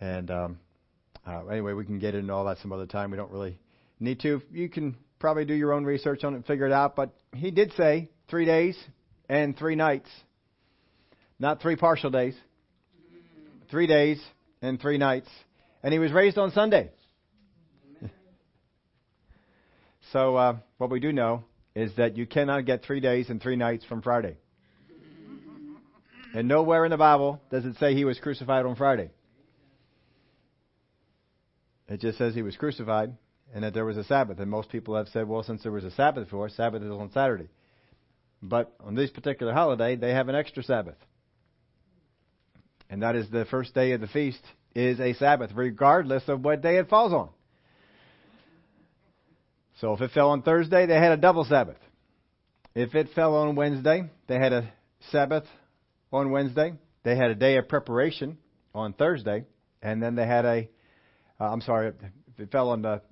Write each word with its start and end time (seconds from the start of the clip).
And 0.00 0.30
um, 0.30 0.58
uh, 1.26 1.46
anyway, 1.46 1.72
we 1.72 1.84
can 1.84 1.98
get 1.98 2.14
into 2.14 2.32
all 2.32 2.44
that 2.46 2.58
some 2.58 2.72
other 2.72 2.86
time. 2.86 3.10
We 3.10 3.16
don't 3.16 3.30
really 3.30 3.58
need 4.00 4.20
to. 4.20 4.42
You 4.52 4.68
can 4.68 4.96
probably 5.18 5.44
do 5.44 5.54
your 5.54 5.72
own 5.72 5.84
research 5.84 6.24
on 6.24 6.34
it 6.34 6.36
and 6.36 6.46
figure 6.46 6.66
it 6.66 6.72
out. 6.72 6.96
But 6.96 7.14
he 7.34 7.50
did 7.50 7.72
say 7.72 8.10
three 8.28 8.44
days 8.44 8.76
and 9.28 9.56
three 9.56 9.76
nights, 9.76 10.10
not 11.38 11.62
three 11.62 11.76
partial 11.76 12.10
days. 12.10 12.34
Three 13.70 13.86
days 13.86 14.22
and 14.60 14.80
three 14.80 14.98
nights. 14.98 15.28
And 15.82 15.92
he 15.92 15.98
was 15.98 16.12
raised 16.12 16.38
on 16.38 16.52
Sunday. 16.52 16.90
so 20.12 20.36
uh, 20.36 20.56
what 20.78 20.90
we 20.90 21.00
do 21.00 21.12
know 21.12 21.44
is 21.74 21.94
that 21.96 22.16
you 22.16 22.26
cannot 22.26 22.66
get 22.66 22.84
three 22.84 23.00
days 23.00 23.30
and 23.30 23.42
three 23.42 23.56
nights 23.56 23.84
from 23.84 24.02
Friday. 24.02 24.36
And 26.34 26.48
nowhere 26.48 26.84
in 26.84 26.90
the 26.90 26.96
Bible 26.96 27.40
does 27.50 27.64
it 27.64 27.76
say 27.78 27.94
he 27.94 28.04
was 28.04 28.18
crucified 28.18 28.66
on 28.66 28.74
Friday. 28.76 29.10
It 31.88 32.00
just 32.00 32.18
says 32.18 32.34
he 32.34 32.42
was 32.42 32.56
crucified 32.56 33.16
and 33.54 33.64
that 33.64 33.74
there 33.74 33.84
was 33.84 33.96
a 33.96 34.04
Sabbath. 34.04 34.38
And 34.40 34.50
most 34.50 34.70
people 34.70 34.96
have 34.96 35.08
said, 35.08 35.28
well, 35.28 35.42
since 35.42 35.62
there 35.62 35.72
was 35.72 35.84
a 35.84 35.90
Sabbath 35.92 36.24
before, 36.24 36.48
Sabbath 36.48 36.82
is 36.82 36.90
on 36.90 37.10
Saturday. 37.12 37.48
But 38.42 38.74
on 38.80 38.94
this 38.94 39.10
particular 39.10 39.52
holiday, 39.52 39.96
they 39.96 40.10
have 40.10 40.28
an 40.28 40.34
extra 40.34 40.62
Sabbath. 40.62 40.96
And 42.90 43.02
that 43.02 43.16
is 43.16 43.28
the 43.30 43.44
first 43.46 43.74
day 43.74 43.92
of 43.92 44.00
the 44.00 44.06
feast 44.06 44.42
is 44.74 45.00
a 45.00 45.14
Sabbath, 45.14 45.50
regardless 45.54 46.24
of 46.28 46.44
what 46.44 46.62
day 46.62 46.76
it 46.76 46.88
falls 46.88 47.12
on. 47.12 47.30
So 49.80 49.92
if 49.92 50.00
it 50.00 50.10
fell 50.12 50.30
on 50.30 50.42
Thursday, 50.42 50.86
they 50.86 50.94
had 50.94 51.12
a 51.12 51.16
double 51.16 51.44
Sabbath. 51.44 51.78
If 52.74 52.94
it 52.94 53.08
fell 53.14 53.36
on 53.36 53.56
Wednesday, 53.56 54.04
they 54.26 54.38
had 54.38 54.52
a 54.52 54.72
Sabbath 55.10 55.44
on 56.12 56.30
Wednesday. 56.30 56.74
They 57.02 57.16
had 57.16 57.30
a 57.30 57.34
day 57.34 57.56
of 57.56 57.68
preparation 57.68 58.38
on 58.74 58.92
Thursday, 58.92 59.44
and 59.82 60.02
then 60.02 60.14
they 60.14 60.26
had 60.26 60.44
a. 60.44 60.68
uh, 61.44 61.60
sorry, 61.60 61.88
if 61.88 62.40
it 62.40 62.50
fell 62.50 62.70
on 62.70 62.82
the 62.82 63.02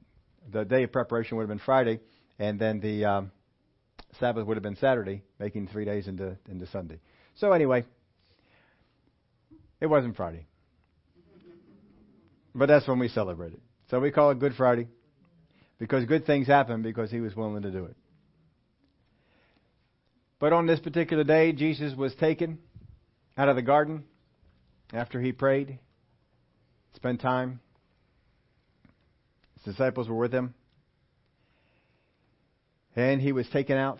the 0.50 0.64
day 0.64 0.82
of 0.82 0.92
preparation 0.92 1.36
would 1.36 1.44
have 1.44 1.48
been 1.48 1.64
Friday, 1.64 2.00
and 2.38 2.58
then 2.58 2.80
the 2.80 3.04
um, 3.04 3.32
Sabbath 4.18 4.46
would 4.46 4.56
have 4.56 4.62
been 4.62 4.76
Saturday, 4.76 5.22
making 5.38 5.68
three 5.68 5.84
days 5.84 6.08
into 6.08 6.36
into 6.48 6.66
Sunday. 6.66 7.00
So 7.36 7.52
anyway, 7.52 7.84
it 9.80 9.86
wasn't 9.86 10.16
Friday, 10.16 10.46
but 12.54 12.66
that's 12.66 12.86
when 12.88 12.98
we 12.98 13.08
celebrate 13.08 13.52
it. 13.52 13.60
So 13.90 14.00
we 14.00 14.10
call 14.10 14.30
it 14.30 14.38
Good 14.38 14.54
Friday. 14.54 14.88
Because 15.82 16.04
good 16.04 16.26
things 16.26 16.46
happen 16.46 16.80
because 16.82 17.10
he 17.10 17.20
was 17.20 17.34
willing 17.34 17.62
to 17.62 17.72
do 17.72 17.86
it. 17.86 17.96
But 20.38 20.52
on 20.52 20.64
this 20.64 20.78
particular 20.78 21.24
day, 21.24 21.50
Jesus 21.50 21.92
was 21.96 22.14
taken 22.14 22.60
out 23.36 23.48
of 23.48 23.56
the 23.56 23.62
garden 23.62 24.04
after 24.92 25.20
he 25.20 25.32
prayed, 25.32 25.80
spent 26.94 27.20
time. 27.20 27.58
His 29.64 29.74
disciples 29.74 30.08
were 30.08 30.16
with 30.16 30.32
him. 30.32 30.54
And 32.94 33.20
he 33.20 33.32
was 33.32 33.48
taken 33.48 33.76
out. 33.76 33.98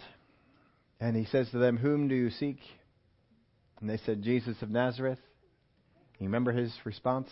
And 1.01 1.17
he 1.17 1.25
says 1.25 1.51
to 1.51 1.59
them, 1.59 1.77
Whom 1.77 2.09
do 2.09 2.15
you 2.15 2.31
seek? 2.31 2.59
And 3.81 3.89
they 3.89 3.97
said, 3.99 4.23
Jesus 4.23 4.61
of 4.63 4.71
Nazareth. 4.71 5.19
You 6.19 6.27
remember 6.27 6.53
his 6.53 6.73
response? 6.85 7.29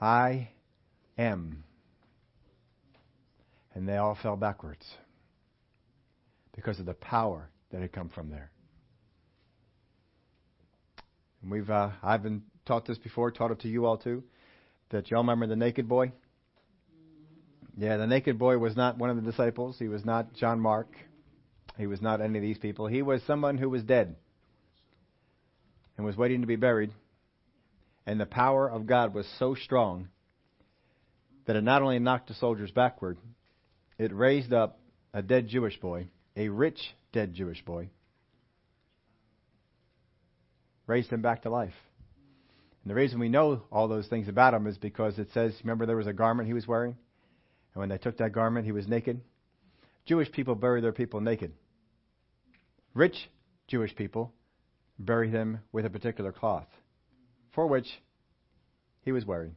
I 0.00 0.48
am 1.16 1.62
and 3.74 3.88
they 3.88 3.96
all 3.96 4.16
fell 4.20 4.36
backwards 4.36 4.86
because 6.54 6.78
of 6.80 6.86
the 6.86 6.94
power 6.94 7.48
that 7.70 7.80
had 7.80 7.92
come 7.92 8.08
from 8.08 8.30
there. 8.30 8.50
And 11.42 11.50
we've 11.50 11.70
uh, 11.70 11.90
I've 12.02 12.22
been 12.22 12.42
taught 12.66 12.86
this 12.86 12.98
before, 12.98 13.30
taught 13.30 13.50
it 13.50 13.60
to 13.60 13.68
you 13.68 13.86
all 13.86 13.96
too. 13.96 14.22
That 14.90 15.10
y'all 15.10 15.20
remember 15.22 15.46
the 15.46 15.56
naked 15.56 15.88
boy? 15.88 16.12
Yeah, 17.76 17.96
the 17.96 18.06
naked 18.06 18.38
boy 18.38 18.58
was 18.58 18.76
not 18.76 18.98
one 18.98 19.10
of 19.10 19.16
the 19.16 19.22
disciples. 19.22 19.76
He 19.78 19.88
was 19.88 20.04
not 20.04 20.34
John 20.34 20.60
Mark. 20.60 20.88
He 21.78 21.86
was 21.86 22.02
not 22.02 22.20
any 22.20 22.38
of 22.38 22.42
these 22.42 22.58
people. 22.58 22.88
He 22.88 23.00
was 23.00 23.22
someone 23.22 23.56
who 23.56 23.70
was 23.70 23.82
dead 23.82 24.16
and 25.96 26.04
was 26.04 26.16
waiting 26.16 26.40
to 26.40 26.46
be 26.46 26.56
buried. 26.56 26.90
And 28.06 28.20
the 28.20 28.26
power 28.26 28.68
of 28.68 28.86
God 28.86 29.14
was 29.14 29.26
so 29.38 29.54
strong 29.54 30.08
that 31.46 31.56
it 31.56 31.62
not 31.62 31.82
only 31.82 31.98
knocked 31.98 32.28
the 32.28 32.34
soldiers 32.34 32.70
backward, 32.70 33.18
it 33.98 34.12
raised 34.12 34.52
up 34.52 34.78
a 35.14 35.22
dead 35.22 35.48
Jewish 35.48 35.78
boy, 35.78 36.08
a 36.36 36.48
rich 36.48 36.80
dead 37.12 37.34
Jewish 37.34 37.64
boy, 37.64 37.90
raised 40.86 41.10
him 41.10 41.22
back 41.22 41.42
to 41.42 41.50
life. 41.50 41.74
And 42.82 42.90
the 42.90 42.94
reason 42.94 43.18
we 43.18 43.28
know 43.28 43.62
all 43.70 43.88
those 43.88 44.06
things 44.06 44.28
about 44.28 44.54
him 44.54 44.66
is 44.66 44.78
because 44.78 45.18
it 45.18 45.28
says, 45.32 45.54
remember 45.62 45.86
there 45.86 45.96
was 45.96 46.06
a 46.06 46.12
garment 46.12 46.48
he 46.48 46.54
was 46.54 46.66
wearing? 46.66 46.96
And 47.74 47.80
when 47.80 47.88
they 47.88 47.98
took 47.98 48.18
that 48.18 48.32
garment, 48.32 48.66
he 48.66 48.72
was 48.72 48.88
naked. 48.88 49.20
Jewish 50.06 50.32
people 50.32 50.54
bury 50.54 50.80
their 50.80 50.92
people 50.92 51.20
naked. 51.20 51.52
Rich 52.94 53.30
Jewish 53.68 53.94
people 53.94 54.32
bury 54.98 55.30
them 55.30 55.60
with 55.72 55.86
a 55.86 55.90
particular 55.90 56.32
cloth, 56.32 56.66
for 57.54 57.66
which 57.66 57.86
he 59.02 59.12
was 59.12 59.24
wearing. 59.24 59.54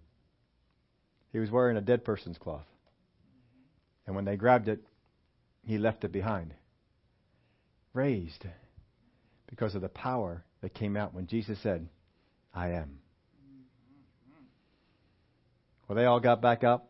He 1.32 1.40
was 1.40 1.50
wearing 1.50 1.78
a 1.78 1.82
dead 1.82 2.06
person's 2.06 2.38
cloth. 2.38 2.68
And 4.06 4.16
when 4.16 4.26
they 4.26 4.36
grabbed 4.36 4.68
it, 4.68 4.82
he 5.66 5.78
left 5.78 6.04
it 6.04 6.12
behind. 6.12 6.54
Raised 7.94 8.46
because 9.48 9.76
of 9.76 9.82
the 9.82 9.90
power 9.90 10.44
that 10.62 10.74
came 10.74 10.98
out 10.98 11.14
when 11.14 11.28
Jesus 11.28 11.58
said, 11.64 11.88
I 12.54 12.72
am. 12.72 13.00
Well, 15.88 15.96
they 15.96 16.06
all 16.06 16.20
got 16.20 16.42
back 16.42 16.64
up, 16.64 16.90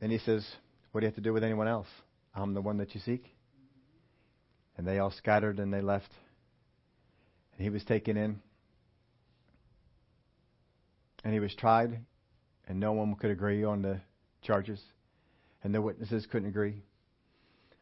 and 0.00 0.12
he 0.12 0.18
says, 0.18 0.46
What 0.92 1.00
do 1.00 1.06
you 1.06 1.08
have 1.08 1.16
to 1.16 1.20
do 1.20 1.32
with 1.32 1.44
anyone 1.44 1.68
else? 1.68 1.88
I'm 2.34 2.54
the 2.54 2.60
one 2.60 2.78
that 2.78 2.94
you 2.94 3.00
seek. 3.00 3.24
And 4.76 4.86
they 4.86 4.98
all 4.98 5.10
scattered 5.10 5.58
and 5.58 5.72
they 5.72 5.80
left. 5.80 6.10
And 7.56 7.64
he 7.64 7.70
was 7.70 7.82
taken 7.84 8.16
in. 8.16 8.40
And 11.24 11.34
he 11.34 11.40
was 11.40 11.54
tried, 11.56 11.98
and 12.68 12.78
no 12.78 12.92
one 12.92 13.16
could 13.16 13.30
agree 13.30 13.64
on 13.64 13.82
the 13.82 14.00
charges 14.42 14.80
and 15.62 15.74
the 15.74 15.82
witnesses 15.82 16.26
couldn't 16.30 16.48
agree. 16.48 16.82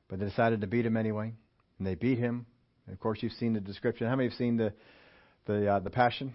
But 0.08 0.20
they 0.20 0.26
decided 0.26 0.60
to 0.60 0.66
beat 0.66 0.86
him 0.86 0.96
anyway, 0.96 1.32
and 1.78 1.86
they 1.86 1.94
beat 1.94 2.18
him. 2.18 2.46
And 2.86 2.94
of 2.94 3.00
course, 3.00 3.18
you've 3.22 3.32
seen 3.32 3.52
the 3.52 3.60
description. 3.60 4.06
How 4.06 4.16
many 4.16 4.28
have 4.28 4.38
seen 4.38 4.56
the 4.56 4.72
the 5.46 5.74
uh, 5.74 5.78
the 5.80 5.90
Passion? 5.90 6.34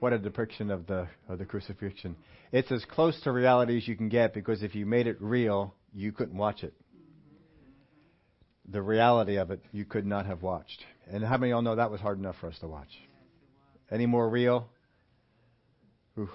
What 0.00 0.14
a 0.14 0.18
depiction 0.18 0.70
of 0.70 0.86
the 0.86 1.08
of 1.28 1.38
the 1.38 1.44
crucifixion! 1.44 2.16
It's 2.52 2.72
as 2.72 2.84
close 2.86 3.20
to 3.22 3.32
reality 3.32 3.76
as 3.76 3.86
you 3.86 3.96
can 3.96 4.08
get 4.08 4.32
because 4.32 4.62
if 4.62 4.74
you 4.74 4.86
made 4.86 5.06
it 5.06 5.18
real, 5.20 5.74
you 5.94 6.10
couldn't 6.10 6.36
watch 6.36 6.64
it. 6.64 6.72
The 8.66 8.80
reality 8.80 9.36
of 9.36 9.50
it, 9.50 9.60
you 9.72 9.84
could 9.84 10.06
not 10.06 10.24
have 10.24 10.42
watched. 10.42 10.82
And 11.10 11.22
how 11.22 11.36
many 11.36 11.52
of 11.52 11.56
y'all 11.56 11.62
know 11.62 11.76
that 11.76 11.90
was 11.90 12.00
hard 12.00 12.18
enough 12.18 12.36
for 12.40 12.48
us 12.48 12.58
to 12.60 12.66
watch? 12.66 12.88
Any 13.90 14.06
more 14.06 14.28
real? 14.28 14.68
Ooh. 16.18 16.30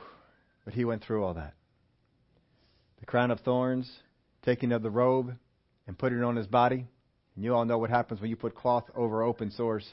But 0.63 0.73
he 0.73 0.85
went 0.85 1.03
through 1.03 1.23
all 1.23 1.33
that 1.33 1.53
the 2.99 3.05
crown 3.07 3.31
of 3.31 3.39
thorns, 3.39 3.91
taking 4.43 4.71
of 4.71 4.83
the 4.83 4.91
robe, 4.91 5.35
and 5.87 5.97
putting 5.97 6.19
it 6.19 6.23
on 6.23 6.35
his 6.35 6.47
body. 6.47 6.85
And 7.35 7.43
you 7.43 7.55
all 7.55 7.65
know 7.65 7.77
what 7.79 7.89
happens 7.89 8.21
when 8.21 8.29
you 8.29 8.35
put 8.35 8.55
cloth 8.55 8.85
over 8.95 9.23
open 9.23 9.49
sores. 9.51 9.87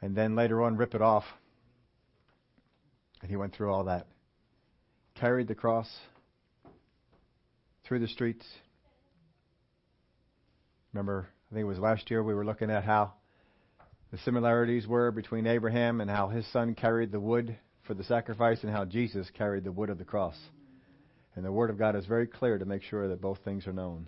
And 0.00 0.16
then 0.16 0.36
later 0.36 0.62
on, 0.62 0.76
rip 0.76 0.94
it 0.94 1.02
off. 1.02 1.24
And 3.24 3.30
he 3.30 3.36
went 3.36 3.54
through 3.54 3.72
all 3.72 3.84
that. 3.84 4.06
Carried 5.14 5.48
the 5.48 5.54
cross 5.54 5.88
through 7.86 8.00
the 8.00 8.08
streets. 8.08 8.44
Remember, 10.92 11.26
I 11.50 11.54
think 11.54 11.62
it 11.62 11.66
was 11.66 11.78
last 11.78 12.10
year 12.10 12.22
we 12.22 12.34
were 12.34 12.44
looking 12.44 12.70
at 12.70 12.84
how 12.84 13.14
the 14.12 14.18
similarities 14.18 14.86
were 14.86 15.10
between 15.10 15.46
Abraham 15.46 16.02
and 16.02 16.10
how 16.10 16.28
his 16.28 16.46
son 16.52 16.74
carried 16.74 17.12
the 17.12 17.18
wood 17.18 17.56
for 17.86 17.94
the 17.94 18.04
sacrifice 18.04 18.62
and 18.62 18.70
how 18.70 18.84
Jesus 18.84 19.30
carried 19.30 19.64
the 19.64 19.72
wood 19.72 19.88
of 19.88 19.96
the 19.96 20.04
cross. 20.04 20.36
And 21.34 21.46
the 21.46 21.50
Word 21.50 21.70
of 21.70 21.78
God 21.78 21.96
is 21.96 22.04
very 22.04 22.26
clear 22.26 22.58
to 22.58 22.66
make 22.66 22.82
sure 22.82 23.08
that 23.08 23.22
both 23.22 23.38
things 23.42 23.66
are 23.66 23.72
known. 23.72 24.06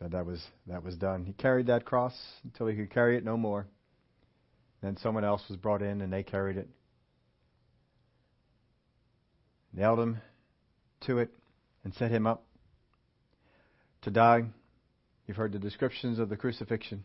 That 0.00 0.12
that 0.12 0.24
was 0.24 0.42
that 0.68 0.82
was 0.82 0.96
done. 0.96 1.26
He 1.26 1.34
carried 1.34 1.66
that 1.66 1.84
cross 1.84 2.14
until 2.44 2.66
he 2.66 2.76
could 2.76 2.90
carry 2.90 3.18
it 3.18 3.26
no 3.26 3.36
more. 3.36 3.66
Then 4.80 4.96
someone 4.96 5.24
else 5.24 5.42
was 5.50 5.58
brought 5.58 5.82
in 5.82 6.00
and 6.00 6.10
they 6.10 6.22
carried 6.22 6.56
it. 6.56 6.70
Nailed 9.72 10.00
him 10.00 10.20
to 11.02 11.18
it 11.18 11.30
and 11.84 11.94
set 11.94 12.10
him 12.10 12.26
up 12.26 12.44
to 14.02 14.10
die. 14.10 14.42
You've 15.26 15.36
heard 15.36 15.52
the 15.52 15.58
descriptions 15.58 16.18
of 16.18 16.28
the 16.28 16.36
crucifixion. 16.36 17.04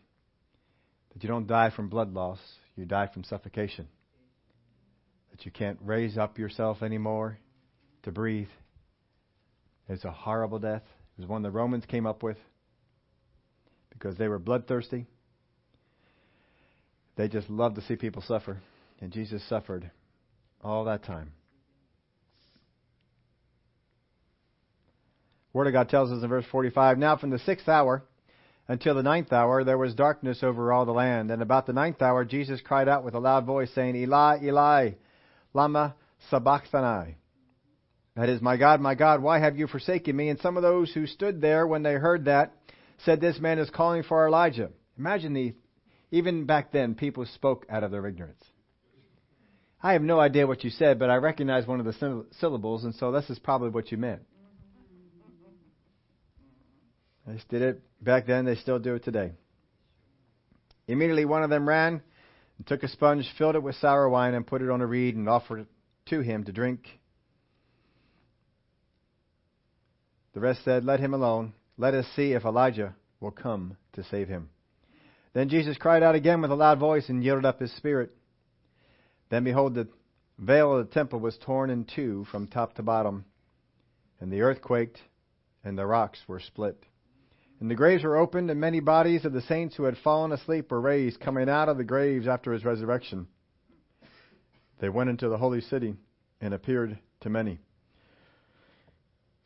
That 1.13 1.23
you 1.23 1.29
don't 1.29 1.47
die 1.47 1.69
from 1.69 1.89
blood 1.89 2.13
loss, 2.13 2.39
you 2.75 2.85
die 2.85 3.07
from 3.13 3.23
suffocation. 3.23 3.87
That 5.31 5.45
you 5.45 5.51
can't 5.51 5.77
raise 5.83 6.17
up 6.17 6.39
yourself 6.39 6.81
anymore 6.81 7.37
to 8.03 8.11
breathe. 8.11 8.47
It's 9.89 10.05
a 10.05 10.11
horrible 10.11 10.59
death. 10.59 10.83
It 11.17 11.21
was 11.21 11.29
one 11.29 11.43
the 11.43 11.51
Romans 11.51 11.85
came 11.85 12.05
up 12.05 12.23
with 12.23 12.37
because 13.89 14.17
they 14.17 14.27
were 14.27 14.39
bloodthirsty. 14.39 15.05
They 17.15 17.27
just 17.27 17.49
loved 17.49 17.75
to 17.75 17.81
see 17.83 17.95
people 17.95 18.23
suffer. 18.23 18.57
And 18.99 19.11
Jesus 19.11 19.47
suffered 19.47 19.91
all 20.63 20.85
that 20.85 21.03
time. 21.03 21.33
Word 25.53 25.67
of 25.67 25.73
God 25.73 25.89
tells 25.89 26.11
us 26.11 26.23
in 26.23 26.29
verse 26.29 26.45
45 26.51 26.97
Now 26.97 27.15
from 27.15 27.29
the 27.29 27.39
sixth 27.39 27.69
hour 27.69 28.03
until 28.67 28.95
the 28.95 29.03
ninth 29.03 29.31
hour 29.31 29.63
there 29.63 29.77
was 29.77 29.93
darkness 29.93 30.41
over 30.41 30.73
all 30.73 30.85
the 30.85 30.91
land. 30.91 31.29
And 31.29 31.41
about 31.41 31.67
the 31.67 31.73
ninth 31.73 32.01
hour 32.01 32.25
Jesus 32.25 32.59
cried 32.61 32.89
out 32.89 33.03
with 33.03 33.13
a 33.13 33.19
loud 33.19 33.45
voice, 33.45 33.69
saying, 33.75 33.95
Eli, 33.95 34.39
Eli, 34.43 34.91
Lama 35.53 35.95
Sabachthani. 36.29 37.17
That 38.15 38.29
is, 38.29 38.41
My 38.41 38.57
God, 38.57 38.81
my 38.81 38.95
God, 38.95 39.21
why 39.21 39.39
have 39.39 39.57
you 39.57 39.67
forsaken 39.67 40.15
me? 40.15 40.29
And 40.29 40.39
some 40.39 40.57
of 40.57 40.63
those 40.63 40.91
who 40.91 41.07
stood 41.07 41.41
there 41.41 41.67
when 41.67 41.83
they 41.83 41.93
heard 41.93 42.25
that 42.25 42.53
said, 43.05 43.21
This 43.21 43.39
man 43.39 43.59
is 43.59 43.69
calling 43.69 44.03
for 44.03 44.27
Elijah. 44.27 44.69
Imagine 44.97 45.33
the, 45.33 45.53
even 46.11 46.45
back 46.45 46.71
then, 46.71 46.95
people 46.95 47.25
spoke 47.25 47.65
out 47.69 47.83
of 47.83 47.91
their 47.91 48.05
ignorance. 48.07 48.43
I 49.81 49.93
have 49.93 50.01
no 50.01 50.19
idea 50.19 50.47
what 50.47 50.63
you 50.63 50.69
said, 50.69 50.97
but 50.97 51.09
I 51.09 51.15
recognize 51.15 51.67
one 51.67 51.79
of 51.79 51.85
the 51.85 52.25
syllables, 52.39 52.85
and 52.85 52.95
so 52.95 53.11
this 53.11 53.29
is 53.29 53.37
probably 53.39 53.69
what 53.69 53.91
you 53.91 53.97
meant. 53.97 54.21
They 57.25 57.39
did 57.49 57.61
it 57.61 57.81
back 58.03 58.25
then, 58.25 58.45
they 58.45 58.55
still 58.55 58.79
do 58.79 58.95
it 58.95 59.03
today. 59.03 59.31
Immediately 60.87 61.25
one 61.25 61.43
of 61.43 61.49
them 61.49 61.67
ran 61.67 62.01
and 62.57 62.67
took 62.67 62.83
a 62.83 62.87
sponge, 62.87 63.25
filled 63.37 63.55
it 63.55 63.63
with 63.63 63.75
sour 63.75 64.09
wine, 64.09 64.33
and 64.33 64.45
put 64.45 64.61
it 64.61 64.69
on 64.69 64.81
a 64.81 64.85
reed 64.85 65.15
and 65.15 65.29
offered 65.29 65.61
it 65.61 65.67
to 66.07 66.19
him 66.19 66.43
to 66.43 66.51
drink. 66.51 66.99
The 70.33 70.39
rest 70.39 70.63
said, 70.65 70.83
Let 70.83 70.99
him 70.99 71.13
alone. 71.13 71.53
Let 71.77 71.93
us 71.93 72.05
see 72.15 72.33
if 72.33 72.43
Elijah 72.43 72.95
will 73.19 73.31
come 73.31 73.77
to 73.93 74.03
save 74.03 74.27
him. 74.27 74.49
Then 75.33 75.49
Jesus 75.49 75.77
cried 75.77 76.03
out 76.03 76.15
again 76.15 76.41
with 76.41 76.51
a 76.51 76.55
loud 76.55 76.79
voice 76.79 77.09
and 77.09 77.23
yielded 77.23 77.45
up 77.45 77.59
his 77.59 77.75
spirit. 77.75 78.11
Then 79.29 79.43
behold, 79.43 79.73
the 79.73 79.87
veil 80.37 80.77
of 80.77 80.87
the 80.87 80.93
temple 80.93 81.19
was 81.19 81.37
torn 81.37 81.69
in 81.69 81.85
two 81.85 82.25
from 82.25 82.47
top 82.47 82.75
to 82.75 82.83
bottom, 82.83 83.25
and 84.19 84.31
the 84.31 84.41
earth 84.41 84.61
quaked, 84.61 84.99
and 85.63 85.77
the 85.77 85.85
rocks 85.85 86.19
were 86.27 86.39
split. 86.39 86.83
And 87.63 87.71
the 87.71 87.75
graves 87.75 88.03
were 88.03 88.17
opened, 88.17 88.51
and 88.51 88.59
many 88.59 88.81
bodies 88.81 89.23
of 89.23 89.31
the 89.31 89.39
saints 89.43 89.77
who 89.77 89.83
had 89.85 89.97
fallen 89.99 90.33
asleep 90.33 90.69
were 90.69 90.81
raised, 90.81 91.21
coming 91.21 91.47
out 91.47 91.69
of 91.69 91.77
the 91.77 91.85
graves 91.85 92.27
after 92.27 92.51
his 92.51 92.65
resurrection. 92.65 93.25
They 94.81 94.89
went 94.89 95.09
into 95.09 95.29
the 95.29 95.37
holy 95.37 95.61
city 95.61 95.95
and 96.41 96.53
appeared 96.53 96.99
to 97.21 97.29
many. 97.29 97.61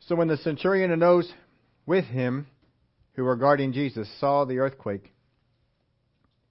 So 0.00 0.16
when 0.16 0.26
the 0.26 0.36
centurion 0.38 0.90
and 0.90 1.00
those 1.00 1.32
with 1.86 2.06
him 2.06 2.48
who 3.12 3.22
were 3.22 3.36
guarding 3.36 3.72
Jesus 3.72 4.08
saw 4.18 4.44
the 4.44 4.58
earthquake 4.58 5.14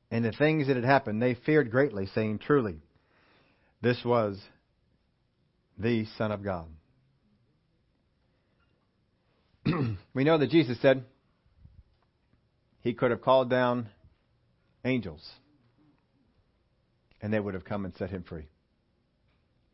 and 0.09 0.23
the 0.23 0.31
things 0.31 0.67
that 0.67 0.77
had 0.77 0.85
happened, 0.85 1.21
they 1.21 1.33
feared 1.33 1.69
greatly, 1.69 2.05
saying, 2.15 2.39
Truly, 2.39 2.77
this 3.81 4.05
was 4.05 4.41
the 5.77 6.05
Son 6.17 6.31
of 6.31 6.45
God. 6.45 6.69
we 10.13 10.23
know 10.23 10.37
that 10.37 10.49
Jesus 10.49 10.81
said, 10.81 11.03
he 12.87 12.93
could 12.93 13.11
have 13.11 13.21
called 13.21 13.49
down 13.49 13.89
angels 14.85 15.21
and 17.21 17.33
they 17.33 17.39
would 17.39 17.53
have 17.53 17.65
come 17.65 17.83
and 17.83 17.93
set 17.95 18.09
him 18.09 18.23
free. 18.23 18.47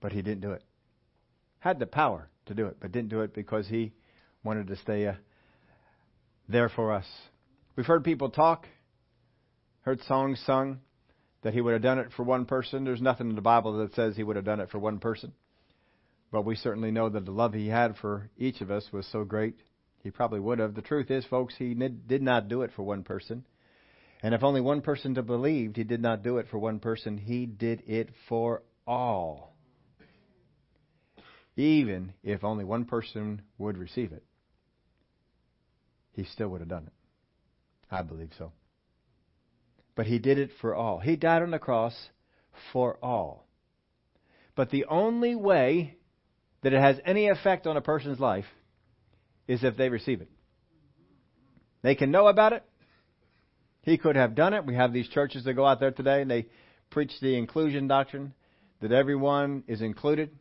But 0.01 0.13
he 0.13 0.23
didn't 0.23 0.41
do 0.41 0.53
it. 0.53 0.63
Had 1.59 1.77
the 1.77 1.85
power 1.85 2.27
to 2.47 2.55
do 2.55 2.65
it, 2.65 2.77
but 2.79 2.91
didn't 2.91 3.11
do 3.11 3.21
it 3.21 3.35
because 3.35 3.67
he 3.67 3.93
wanted 4.43 4.65
to 4.65 4.77
stay 4.77 5.05
uh, 5.05 5.13
there 6.49 6.69
for 6.69 6.91
us. 6.91 7.05
We've 7.75 7.85
heard 7.85 8.03
people 8.03 8.31
talk, 8.31 8.65
heard 9.81 10.01
songs 10.07 10.41
sung 10.43 10.79
that 11.43 11.53
he 11.53 11.61
would 11.61 11.73
have 11.73 11.83
done 11.83 11.99
it 11.99 12.07
for 12.17 12.23
one 12.23 12.45
person. 12.45 12.83
There's 12.83 12.99
nothing 12.99 13.29
in 13.29 13.35
the 13.35 13.41
Bible 13.41 13.77
that 13.77 13.93
says 13.93 14.15
he 14.15 14.23
would 14.23 14.37
have 14.37 14.45
done 14.45 14.59
it 14.59 14.71
for 14.71 14.79
one 14.79 14.97
person. 14.97 15.33
But 16.31 16.45
we 16.45 16.55
certainly 16.55 16.89
know 16.89 17.09
that 17.09 17.25
the 17.25 17.31
love 17.31 17.53
he 17.53 17.67
had 17.67 17.95
for 17.97 18.31
each 18.39 18.61
of 18.61 18.71
us 18.71 18.87
was 18.91 19.05
so 19.11 19.23
great 19.23 19.59
he 20.03 20.11
probably 20.11 20.41
would 20.41 20.59
have. 20.59 20.75
The 20.75 20.81
truth 20.81 21.09
is, 21.09 21.25
folks, 21.25 21.55
he 21.57 21.73
did 21.73 22.21
not 22.21 22.49
do 22.49 22.61
it 22.61 22.71
for 22.75 22.83
one 22.83 23.03
person. 23.03 23.45
And 24.21 24.33
if 24.33 24.43
only 24.43 24.61
one 24.61 24.81
person 24.81 25.13
believed 25.13 25.77
he 25.77 25.83
did 25.83 26.01
not 26.01 26.23
do 26.23 26.37
it 26.37 26.47
for 26.51 26.57
one 26.57 26.79
person, 26.79 27.17
he 27.17 27.45
did 27.45 27.83
it 27.87 28.09
for 28.27 28.63
all. 28.85 29.55
Even 31.55 32.13
if 32.23 32.43
only 32.43 32.65
one 32.65 32.85
person 32.85 33.41
would 33.57 33.77
receive 33.77 34.11
it, 34.11 34.23
he 36.13 36.23
still 36.25 36.49
would 36.49 36.61
have 36.61 36.69
done 36.69 36.87
it. 36.87 36.93
I 37.91 38.01
believe 38.01 38.31
so. 38.37 38.51
But 39.95 40.07
he 40.07 40.19
did 40.19 40.39
it 40.39 40.49
for 40.59 40.73
all. 40.73 40.99
He 40.99 41.15
died 41.15 41.43
on 41.43 41.51
the 41.51 41.59
cross 41.59 41.95
for 42.71 42.97
all. 43.03 43.47
But 44.55 44.69
the 44.69 44.85
only 44.85 45.35
way 45.35 45.97
that 46.61 46.73
it 46.73 46.79
has 46.79 46.99
any 47.05 47.27
effect 47.27 47.67
on 47.67 47.77
a 47.77 47.81
person's 47.81 48.19
life 48.19 48.45
is 49.47 49.63
if 49.63 49.77
they 49.77 49.89
receive 49.89 50.21
it. 50.21 50.29
They 51.81 51.95
can 51.95 52.11
know 52.11 52.27
about 52.27 52.53
it. 52.53 52.63
He 53.81 53.97
could 53.97 54.15
have 54.15 54.35
done 54.35 54.53
it. 54.53 54.65
We 54.65 54.75
have 54.75 54.93
these 54.93 55.09
churches 55.09 55.43
that 55.43 55.53
go 55.53 55.65
out 55.65 55.79
there 55.79 55.91
today 55.91 56.21
and 56.21 56.31
they 56.31 56.47
preach 56.89 57.11
the 57.21 57.37
inclusion 57.37 57.87
doctrine 57.87 58.33
that 58.81 58.91
everyone 58.91 59.63
is 59.67 59.81
included, 59.81 60.31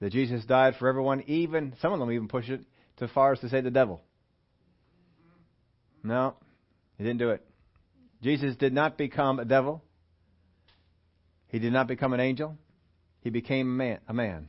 that 0.00 0.10
Jesus 0.10 0.44
died 0.44 0.74
for 0.78 0.88
everyone, 0.88 1.22
even, 1.26 1.74
some 1.80 1.92
of 1.92 2.00
them 2.00 2.10
even 2.10 2.28
push 2.28 2.48
it 2.48 2.62
to 2.96 3.08
far 3.08 3.32
as 3.32 3.40
to 3.40 3.48
say 3.48 3.60
the 3.60 3.70
devil. 3.70 4.02
No, 6.02 6.34
he 6.98 7.04
didn't 7.04 7.18
do 7.18 7.30
it. 7.30 7.44
Jesus 8.22 8.56
did 8.56 8.72
not 8.72 8.98
become 8.98 9.38
a 9.38 9.44
devil. 9.44 9.82
He 11.48 11.58
did 11.58 11.72
not 11.72 11.86
become 11.86 12.12
an 12.12 12.20
angel. 12.20 12.56
He 13.20 13.30
became 13.30 13.68
a 13.68 13.76
man, 13.76 13.98
a 14.08 14.14
man. 14.14 14.48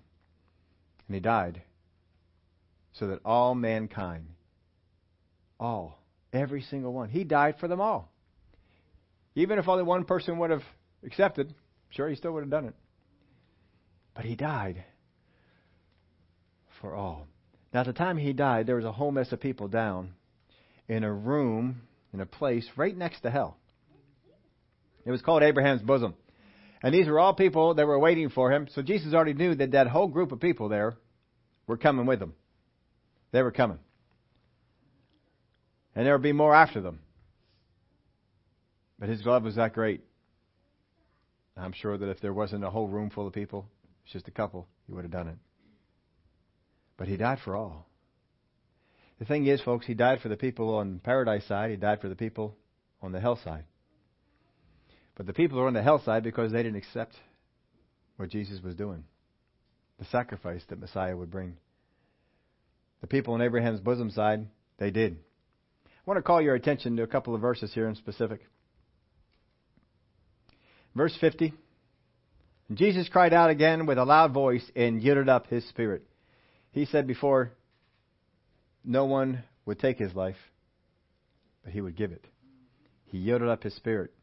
And 1.07 1.15
he 1.15 1.19
died 1.19 1.61
so 2.93 3.07
that 3.07 3.19
all 3.25 3.55
mankind, 3.55 4.27
all, 5.59 5.99
every 6.31 6.61
single 6.61 6.93
one, 6.93 7.09
he 7.09 7.23
died 7.23 7.55
for 7.59 7.67
them 7.67 7.81
all. 7.81 8.11
Even 9.35 9.57
if 9.57 9.67
only 9.67 9.83
one 9.83 10.05
person 10.05 10.37
would 10.39 10.51
have 10.51 10.63
accepted, 11.05 11.53
sure, 11.89 12.07
he 12.07 12.15
still 12.15 12.31
would 12.33 12.43
have 12.43 12.51
done 12.51 12.65
it. 12.65 12.75
But 14.13 14.25
he 14.25 14.35
died 14.35 14.83
for 16.81 16.93
all. 16.93 17.27
Now, 17.73 17.81
at 17.81 17.87
the 17.87 17.93
time 17.93 18.17
he 18.17 18.33
died, 18.33 18.67
there 18.67 18.75
was 18.75 18.85
a 18.85 18.91
whole 18.91 19.11
mess 19.11 19.31
of 19.31 19.39
people 19.39 19.67
down 19.67 20.13
in 20.87 21.03
a 21.03 21.11
room, 21.11 21.81
in 22.13 22.19
a 22.19 22.25
place 22.25 22.67
right 22.75 22.95
next 22.95 23.21
to 23.21 23.31
hell. 23.31 23.57
It 25.05 25.11
was 25.11 25.21
called 25.21 25.41
Abraham's 25.41 25.81
bosom. 25.81 26.13
And 26.83 26.93
these 26.93 27.07
were 27.07 27.19
all 27.19 27.33
people 27.33 27.75
that 27.75 27.87
were 27.87 27.97
waiting 27.97 28.29
for 28.29 28.51
him. 28.51 28.67
So 28.75 28.81
Jesus 28.81 29.13
already 29.13 29.33
knew 29.33 29.55
that 29.55 29.71
that 29.71 29.87
whole 29.87 30.07
group 30.07 30.31
of 30.31 30.39
people 30.39 30.69
there 30.69 30.95
were 31.65 31.77
coming 31.77 32.05
with 32.05 32.21
him. 32.21 32.33
They 33.33 33.41
were 33.41 33.51
coming. 33.51 33.79
And 35.95 36.05
there 36.05 36.13
would 36.13 36.23
be 36.23 36.31
more 36.31 36.55
after 36.55 36.79
them. 36.79 36.99
But 38.99 39.09
his 39.09 39.25
love 39.25 39.43
was 39.43 39.55
that 39.55 39.73
great. 39.73 40.01
I'm 41.57 41.73
sure 41.73 41.97
that 41.97 42.09
if 42.09 42.21
there 42.21 42.33
wasn't 42.33 42.63
a 42.63 42.69
whole 42.69 42.87
room 42.87 43.09
full 43.09 43.27
of 43.27 43.33
people, 43.33 43.65
it's 44.03 44.13
just 44.13 44.27
a 44.27 44.31
couple, 44.31 44.67
he 44.87 44.93
would 44.93 45.03
have 45.03 45.11
done 45.11 45.27
it. 45.27 45.37
But 46.95 47.07
he 47.07 47.17
died 47.17 47.39
for 47.43 47.55
all. 47.55 47.87
The 49.19 49.25
thing 49.25 49.45
is, 49.47 49.61
folks, 49.61 49.85
he 49.85 49.93
died 49.93 50.21
for 50.21 50.29
the 50.29 50.37
people 50.37 50.75
on 50.75 50.99
paradise 50.99 51.45
side, 51.45 51.71
he 51.71 51.75
died 51.75 52.01
for 52.01 52.09
the 52.09 52.15
people 52.15 52.55
on 53.01 53.11
the 53.11 53.19
hell 53.19 53.39
side. 53.43 53.65
But 55.15 55.25
the 55.25 55.33
people 55.33 55.59
are 55.59 55.67
on 55.67 55.73
the 55.73 55.83
hell 55.83 56.01
side 56.03 56.23
because 56.23 56.51
they 56.51 56.63
didn't 56.63 56.77
accept 56.77 57.15
what 58.17 58.29
Jesus 58.29 58.61
was 58.63 58.75
doing, 58.75 59.05
the 59.97 60.05
sacrifice 60.05 60.63
that 60.69 60.79
Messiah 60.79 61.17
would 61.17 61.31
bring. 61.31 61.57
The 63.03 63.07
people 63.07 63.35
in 63.35 63.41
Abraham's 63.41 63.81
bosom 63.81 64.11
side, 64.11 64.47
they 64.77 64.89
did. 64.89 65.17
I 65.85 65.89
want 66.05 66.19
to 66.19 66.21
call 66.21 66.41
your 66.41 66.55
attention 66.55 66.95
to 66.95 67.03
a 67.03 67.07
couple 67.07 67.35
of 67.35 67.41
verses 67.41 67.73
here 67.73 67.89
in 67.89 67.95
specific. 67.95 68.39
Verse 70.95 71.13
50. 71.19 71.53
Jesus 72.73 73.09
cried 73.09 73.33
out 73.33 73.49
again 73.49 73.87
with 73.87 73.97
a 73.97 74.05
loud 74.05 74.31
voice 74.31 74.63
and 74.73 75.01
yielded 75.01 75.27
up 75.27 75.47
his 75.47 75.67
spirit. 75.67 76.03
He 76.71 76.85
said 76.85 77.05
before, 77.05 77.51
no 78.85 79.03
one 79.03 79.43
would 79.65 79.79
take 79.79 79.97
his 79.97 80.15
life, 80.15 80.37
but 81.65 81.73
he 81.73 81.81
would 81.81 81.97
give 81.97 82.13
it. 82.13 82.23
He 83.07 83.17
yielded 83.17 83.49
up 83.49 83.63
his 83.63 83.75
spirit, 83.75 84.13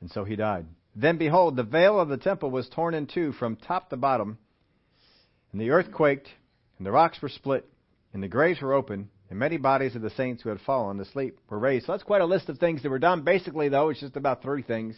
and 0.00 0.08
so 0.08 0.22
he 0.22 0.36
died. 0.36 0.66
Then 0.94 1.18
behold, 1.18 1.56
the 1.56 1.64
veil 1.64 1.98
of 1.98 2.08
the 2.08 2.16
temple 2.16 2.52
was 2.52 2.68
torn 2.68 2.94
in 2.94 3.08
two 3.08 3.32
from 3.32 3.56
top 3.56 3.90
to 3.90 3.96
bottom, 3.96 4.38
and 5.50 5.60
the 5.60 5.70
earth 5.70 5.90
quaked, 5.90 6.28
and 6.78 6.86
the 6.86 6.92
rocks 6.92 7.20
were 7.20 7.28
split, 7.28 7.68
and 8.12 8.22
the 8.22 8.28
graves 8.28 8.60
were 8.60 8.74
open, 8.74 9.08
and 9.30 9.38
many 9.38 9.56
bodies 9.56 9.96
of 9.96 10.02
the 10.02 10.10
saints 10.10 10.42
who 10.42 10.50
had 10.50 10.60
fallen 10.60 11.00
asleep 11.00 11.38
were 11.48 11.58
raised. 11.58 11.86
So 11.86 11.92
that's 11.92 12.04
quite 12.04 12.20
a 12.20 12.26
list 12.26 12.48
of 12.48 12.58
things 12.58 12.82
that 12.82 12.90
were 12.90 12.98
done. 12.98 13.22
Basically, 13.22 13.68
though, 13.68 13.88
it's 13.88 14.00
just 14.00 14.16
about 14.16 14.42
three 14.42 14.62
things. 14.62 14.96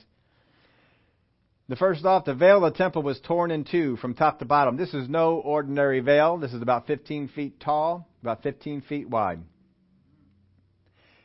The 1.68 1.76
first 1.76 2.04
off, 2.04 2.26
the 2.26 2.34
veil 2.34 2.62
of 2.64 2.72
the 2.72 2.76
temple 2.76 3.02
was 3.02 3.20
torn 3.20 3.50
in 3.50 3.64
two 3.64 3.96
from 3.96 4.14
top 4.14 4.40
to 4.40 4.44
bottom. 4.44 4.76
This 4.76 4.92
is 4.92 5.08
no 5.08 5.36
ordinary 5.36 6.00
veil. 6.00 6.36
This 6.36 6.52
is 6.52 6.60
about 6.60 6.86
15 6.86 7.28
feet 7.28 7.58
tall, 7.58 8.06
about 8.20 8.42
15 8.42 8.82
feet 8.82 9.08
wide. 9.08 9.40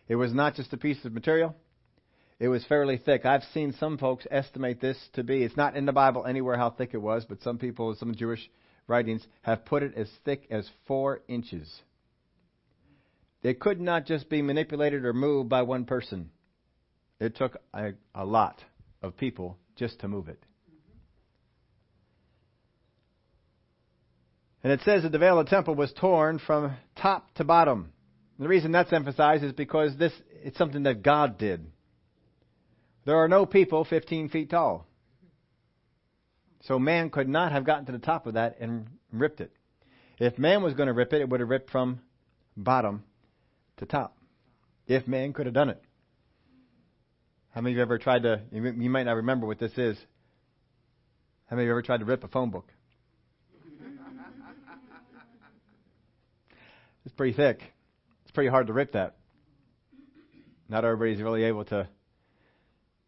It 0.07 0.15
was 0.15 0.33
not 0.33 0.55
just 0.55 0.71
a 0.71 0.77
piece 0.77 1.03
of 1.03 1.13
material. 1.13 1.55
it 2.39 2.47
was 2.47 2.63
fairly 2.65 2.97
thick. 2.97 3.25
I've 3.25 3.43
seen 3.53 3.73
some 3.73 3.97
folks 3.97 4.25
estimate 4.31 4.79
this 4.79 4.97
to 5.13 5.23
be, 5.23 5.43
it's 5.43 5.57
not 5.57 5.75
in 5.75 5.85
the 5.85 5.91
Bible 5.91 6.25
anywhere 6.25 6.55
how 6.55 6.69
thick 6.69 6.91
it 6.93 7.01
was, 7.01 7.25
but 7.25 7.41
some 7.41 7.57
people, 7.57 7.93
some 7.95 8.15
Jewish 8.15 8.49
writings, 8.89 9.25
have 9.43 9.65
put 9.65 9.83
it 9.83 9.93
as 9.95 10.09
thick 10.25 10.47
as 10.49 10.69
four 10.87 11.21
inches. 11.27 11.81
It 13.41 13.59
could 13.59 13.79
not 13.79 14.05
just 14.05 14.29
be 14.29 14.41
manipulated 14.41 15.05
or 15.05 15.13
moved 15.13 15.49
by 15.49 15.61
one 15.61 15.85
person. 15.85 16.31
It 17.19 17.35
took 17.35 17.57
a, 17.73 17.91
a 18.13 18.25
lot 18.25 18.63
of 19.01 19.15
people 19.15 19.57
just 19.75 19.99
to 19.99 20.07
move 20.07 20.27
it. 20.27 20.43
And 24.63 24.73
it 24.73 24.81
says 24.83 25.03
that 25.03 25.11
the 25.13 25.19
veil 25.19 25.39
of 25.39 25.45
the 25.45 25.49
temple 25.49 25.75
was 25.75 25.93
torn 25.93 26.39
from 26.39 26.75
top 27.01 27.33
to 27.35 27.45
bottom. 27.45 27.93
And 28.37 28.45
the 28.45 28.49
reason 28.49 28.71
that's 28.71 28.91
emphasized 28.91 29.43
is 29.43 29.53
because 29.53 29.95
this 29.97 30.11
it's 30.43 30.57
something 30.57 30.83
that 30.83 31.03
God 31.03 31.37
did. 31.37 31.65
There 33.05 33.17
are 33.17 33.27
no 33.27 33.45
people 33.45 33.85
15 33.85 34.29
feet 34.29 34.49
tall. 34.49 34.85
So 36.61 36.77
man 36.77 37.09
could 37.09 37.29
not 37.29 37.51
have 37.51 37.63
gotten 37.63 37.85
to 37.85 37.91
the 37.91 37.99
top 37.99 38.27
of 38.27 38.33
that 38.33 38.57
and 38.59 38.87
ripped 39.11 39.41
it. 39.41 39.51
If 40.19 40.37
man 40.37 40.61
was 40.61 40.73
going 40.73 40.87
to 40.87 40.93
rip 40.93 41.13
it, 41.13 41.21
it 41.21 41.29
would 41.29 41.39
have 41.39 41.49
ripped 41.49 41.69
from 41.69 42.01
bottom 42.57 43.03
to 43.77 43.85
top. 43.85 44.17
If 44.87 45.07
man 45.07 45.33
could 45.33 45.45
have 45.45 45.55
done 45.55 45.69
it. 45.69 45.81
How 47.51 47.61
many 47.61 47.73
of 47.73 47.77
you 47.77 47.81
ever 47.81 47.97
tried 47.97 48.23
to, 48.23 48.41
you 48.51 48.89
might 48.89 49.03
not 49.03 49.15
remember 49.15 49.47
what 49.47 49.59
this 49.59 49.77
is. 49.77 49.97
How 51.47 51.55
many 51.55 51.63
of 51.63 51.67
you 51.67 51.71
ever 51.71 51.81
tried 51.81 51.99
to 51.99 52.05
rip 52.05 52.23
a 52.23 52.27
phone 52.27 52.51
book? 52.51 52.71
It's 57.05 57.15
pretty 57.15 57.33
thick. 57.33 57.63
It's 58.23 58.31
pretty 58.31 58.49
hard 58.49 58.67
to 58.67 58.73
rip 58.73 58.91
that. 58.91 59.15
Not 60.67 60.85
everybody's 60.85 61.23
really 61.23 61.45
able 61.45 61.65
to 61.65 61.87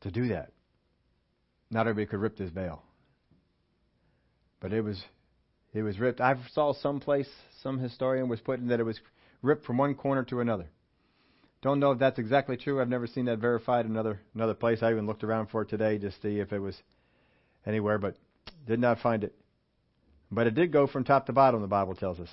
to 0.02 0.12
do 0.12 0.30
that. 0.30 0.52
Not 1.70 1.82
everybody 1.82 2.08
could 2.08 2.20
rip 2.20 2.36
this 2.38 2.50
veil. 2.50 2.82
But 4.62 4.72
it 4.72 4.82
was 4.82 5.04
it 5.74 5.84
was 5.84 6.00
ripped. 6.00 6.22
I 6.22 6.36
saw 6.54 6.72
some 6.72 7.02
place 7.02 7.30
some 7.62 7.80
historian 7.80 8.30
was 8.30 8.40
putting 8.40 8.68
that 8.68 8.80
it 8.80 8.84
was 8.84 9.00
ripped 9.42 9.66
from 9.66 9.78
one 9.78 9.96
corner 9.96 10.24
to 10.26 10.40
another. 10.40 10.68
Don't 11.62 11.80
know 11.80 11.92
if 11.92 12.00
that's 12.00 12.20
exactly 12.20 12.58
true. 12.58 12.80
I've 12.80 12.90
never 12.90 13.08
seen 13.08 13.26
that 13.26 13.40
verified 13.40 13.86
in 13.86 13.92
another 13.92 14.22
another 14.34 14.54
place. 14.54 14.82
I 14.82 14.92
even 14.92 15.06
looked 15.06 15.24
around 15.24 15.48
for 15.48 15.64
it 15.64 15.70
today 15.70 15.98
to 15.98 16.12
see 16.22 16.40
if 16.40 16.54
it 16.54 16.60
was 16.60 16.76
anywhere, 17.66 17.98
but 17.98 18.16
did 18.66 18.80
not 18.80 19.00
find 19.00 19.24
it. 19.24 19.36
But 20.32 20.48
it 20.48 20.56
did 20.56 20.72
go 20.72 20.88
from 20.88 21.04
top 21.04 21.26
to 21.26 21.34
bottom, 21.34 21.62
the 21.62 21.68
Bible 21.68 21.96
tells 21.96 22.20
us. 22.20 22.30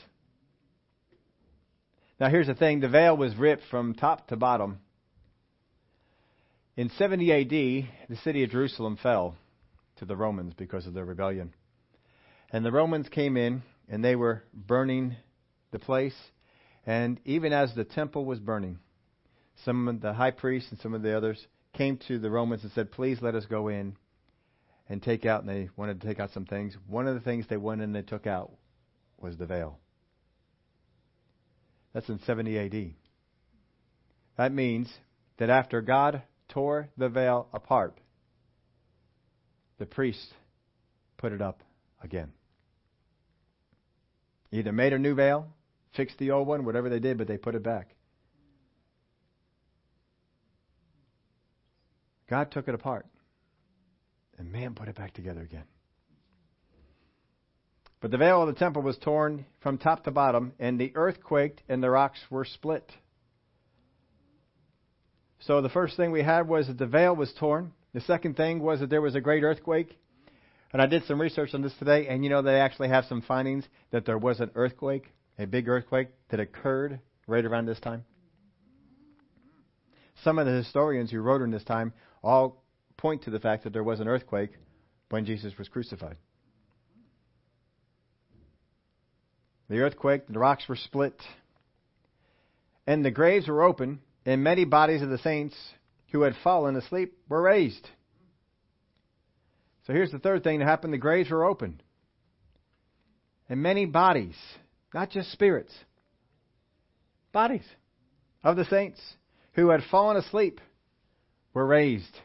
Now, 2.20 2.28
here's 2.28 2.46
the 2.46 2.54
thing 2.54 2.80
the 2.80 2.88
veil 2.88 3.16
was 3.16 3.36
ripped 3.36 3.64
from 3.70 3.94
top 3.94 4.28
to 4.28 4.36
bottom. 4.36 4.78
In 6.76 6.90
70 6.90 7.32
AD, 7.32 7.50
the 8.08 8.16
city 8.22 8.44
of 8.44 8.50
Jerusalem 8.50 8.98
fell 9.02 9.36
to 9.96 10.04
the 10.04 10.16
Romans 10.16 10.54
because 10.56 10.86
of 10.86 10.94
their 10.94 11.04
rebellion. 11.04 11.52
And 12.50 12.64
the 12.64 12.72
Romans 12.72 13.08
came 13.08 13.36
in 13.36 13.62
and 13.88 14.04
they 14.04 14.16
were 14.16 14.44
burning 14.54 15.16
the 15.70 15.78
place. 15.78 16.16
And 16.86 17.20
even 17.24 17.52
as 17.52 17.74
the 17.74 17.84
temple 17.84 18.24
was 18.24 18.38
burning, 18.38 18.78
some 19.64 19.88
of 19.88 20.00
the 20.00 20.12
high 20.12 20.30
priests 20.30 20.70
and 20.70 20.80
some 20.80 20.94
of 20.94 21.02
the 21.02 21.16
others 21.16 21.46
came 21.74 21.98
to 22.08 22.18
the 22.18 22.30
Romans 22.30 22.62
and 22.62 22.72
said, 22.72 22.90
Please 22.90 23.18
let 23.20 23.34
us 23.34 23.44
go 23.46 23.68
in 23.68 23.96
and 24.88 25.02
take 25.02 25.26
out. 25.26 25.42
And 25.42 25.48
they 25.48 25.68
wanted 25.76 26.00
to 26.00 26.06
take 26.06 26.20
out 26.20 26.30
some 26.32 26.46
things. 26.46 26.76
One 26.86 27.06
of 27.06 27.14
the 27.14 27.20
things 27.20 27.46
they 27.48 27.56
went 27.56 27.82
in 27.82 27.94
and 27.94 27.94
they 27.94 28.08
took 28.08 28.26
out 28.26 28.52
was 29.18 29.36
the 29.36 29.46
veil. 29.46 29.78
That's 31.92 32.08
in 32.08 32.20
70 32.20 32.58
AD. 32.58 32.94
That 34.36 34.52
means 34.52 34.88
that 35.38 35.50
after 35.50 35.80
God 35.82 36.22
tore 36.48 36.88
the 36.96 37.08
veil 37.08 37.48
apart, 37.52 37.98
the 39.78 39.86
priests 39.86 40.32
put 41.18 41.32
it 41.32 41.42
up 41.42 41.62
again. 42.02 42.32
Either 44.50 44.72
made 44.72 44.92
a 44.92 44.98
new 44.98 45.14
veil, 45.14 45.46
fixed 45.94 46.18
the 46.18 46.30
old 46.30 46.46
one, 46.46 46.64
whatever 46.64 46.88
they 46.88 47.00
did, 47.00 47.18
but 47.18 47.26
they 47.26 47.36
put 47.36 47.54
it 47.54 47.62
back. 47.62 47.94
God 52.28 52.50
took 52.50 52.68
it 52.68 52.74
apart, 52.74 53.06
and 54.38 54.52
man 54.52 54.74
put 54.74 54.88
it 54.88 54.96
back 54.96 55.14
together 55.14 55.40
again. 55.40 55.64
But 58.00 58.10
the 58.10 58.18
veil 58.18 58.42
of 58.42 58.48
the 58.48 58.58
temple 58.58 58.82
was 58.82 58.96
torn 58.98 59.44
from 59.60 59.78
top 59.78 60.04
to 60.04 60.10
bottom, 60.10 60.52
and 60.58 60.78
the 60.78 60.92
earth 60.94 61.22
quaked, 61.22 61.62
and 61.68 61.82
the 61.82 61.90
rocks 61.90 62.20
were 62.30 62.44
split. 62.44 62.92
So 65.40 65.60
the 65.62 65.68
first 65.68 65.96
thing 65.96 66.10
we 66.10 66.22
had 66.22 66.48
was 66.48 66.66
that 66.66 66.78
the 66.78 66.86
veil 66.86 67.16
was 67.16 67.32
torn. 67.38 67.72
The 67.94 68.00
second 68.02 68.36
thing 68.36 68.60
was 68.60 68.80
that 68.80 68.90
there 68.90 69.00
was 69.00 69.14
a 69.14 69.20
great 69.20 69.42
earthquake. 69.42 69.98
And 70.72 70.82
I 70.82 70.86
did 70.86 71.04
some 71.04 71.20
research 71.20 71.54
on 71.54 71.62
this 71.62 71.72
today, 71.78 72.08
and 72.08 72.22
you 72.22 72.30
know 72.30 72.42
they 72.42 72.60
actually 72.60 72.88
have 72.88 73.06
some 73.06 73.22
findings 73.22 73.66
that 73.90 74.04
there 74.04 74.18
was 74.18 74.40
an 74.40 74.50
earthquake, 74.54 75.06
a 75.38 75.46
big 75.46 75.68
earthquake 75.68 76.08
that 76.28 76.40
occurred 76.40 77.00
right 77.26 77.44
around 77.44 77.66
this 77.66 77.80
time. 77.80 78.04
Some 80.24 80.38
of 80.38 80.46
the 80.46 80.52
historians 80.52 81.10
who 81.10 81.20
wrote 81.20 81.42
in 81.42 81.50
this 81.50 81.64
time 81.64 81.92
all 82.22 82.62
point 82.96 83.22
to 83.22 83.30
the 83.30 83.40
fact 83.40 83.64
that 83.64 83.72
there 83.72 83.84
was 83.84 84.00
an 84.00 84.08
earthquake 84.08 84.50
when 85.08 85.24
Jesus 85.24 85.56
was 85.56 85.68
crucified. 85.68 86.16
The 89.70 89.80
earthquake, 89.80 90.26
the 90.28 90.38
rocks 90.38 90.64
were 90.68 90.76
split, 90.76 91.20
and 92.86 93.04
the 93.04 93.10
graves 93.10 93.48
were 93.48 93.62
open, 93.62 94.00
and 94.26 94.42
many 94.42 94.64
bodies 94.64 95.02
of 95.02 95.10
the 95.10 95.18
saints 95.18 95.54
who 96.10 96.22
had 96.22 96.34
fallen 96.42 96.74
asleep 96.76 97.16
were 97.28 97.42
raised. 97.42 97.88
So 99.88 99.94
here's 99.94 100.12
the 100.12 100.18
third 100.18 100.44
thing 100.44 100.58
that 100.58 100.66
happened 100.66 100.92
the 100.92 100.98
graves 100.98 101.30
were 101.30 101.46
opened. 101.46 101.82
And 103.48 103.62
many 103.62 103.86
bodies, 103.86 104.36
not 104.92 105.10
just 105.10 105.32
spirits, 105.32 105.72
bodies 107.32 107.64
of 108.44 108.56
the 108.56 108.66
saints 108.66 109.00
who 109.54 109.70
had 109.70 109.80
fallen 109.90 110.18
asleep 110.18 110.60
were 111.54 111.66
raised. 111.66 112.20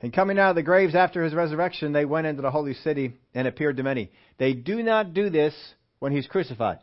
And 0.00 0.12
coming 0.12 0.38
out 0.38 0.50
of 0.50 0.56
the 0.56 0.62
graves 0.62 0.94
after 0.94 1.24
his 1.24 1.34
resurrection, 1.34 1.92
they 1.92 2.04
went 2.04 2.28
into 2.28 2.42
the 2.42 2.50
holy 2.52 2.74
city 2.74 3.14
and 3.34 3.48
appeared 3.48 3.78
to 3.78 3.82
many. 3.82 4.12
They 4.38 4.52
do 4.52 4.84
not 4.84 5.14
do 5.14 5.30
this 5.30 5.54
when 5.98 6.12
he's 6.12 6.28
crucified. 6.28 6.78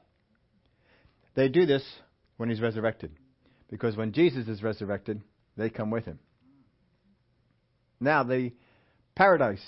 They 1.35 1.47
do 1.47 1.65
this 1.65 1.85
when 2.35 2.49
he's 2.49 2.59
resurrected. 2.59 3.11
Because 3.69 3.95
when 3.95 4.11
Jesus 4.11 4.49
is 4.49 4.61
resurrected, 4.61 5.21
they 5.55 5.69
come 5.69 5.89
with 5.89 6.03
him. 6.03 6.19
Now, 8.01 8.23
the 8.23 8.51
paradise, 9.15 9.63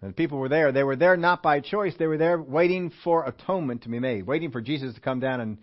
and 0.00 0.16
people 0.16 0.38
were 0.38 0.48
there. 0.48 0.72
They 0.72 0.84
were 0.84 0.96
there 0.96 1.16
not 1.16 1.42
by 1.42 1.60
choice. 1.60 1.94
They 1.98 2.06
were 2.06 2.18
there 2.18 2.40
waiting 2.40 2.92
for 3.02 3.26
atonement 3.26 3.82
to 3.82 3.88
be 3.88 3.98
made, 3.98 4.26
waiting 4.26 4.50
for 4.50 4.60
Jesus 4.60 4.94
to 4.94 5.00
come 5.00 5.20
down 5.20 5.40
and, 5.40 5.58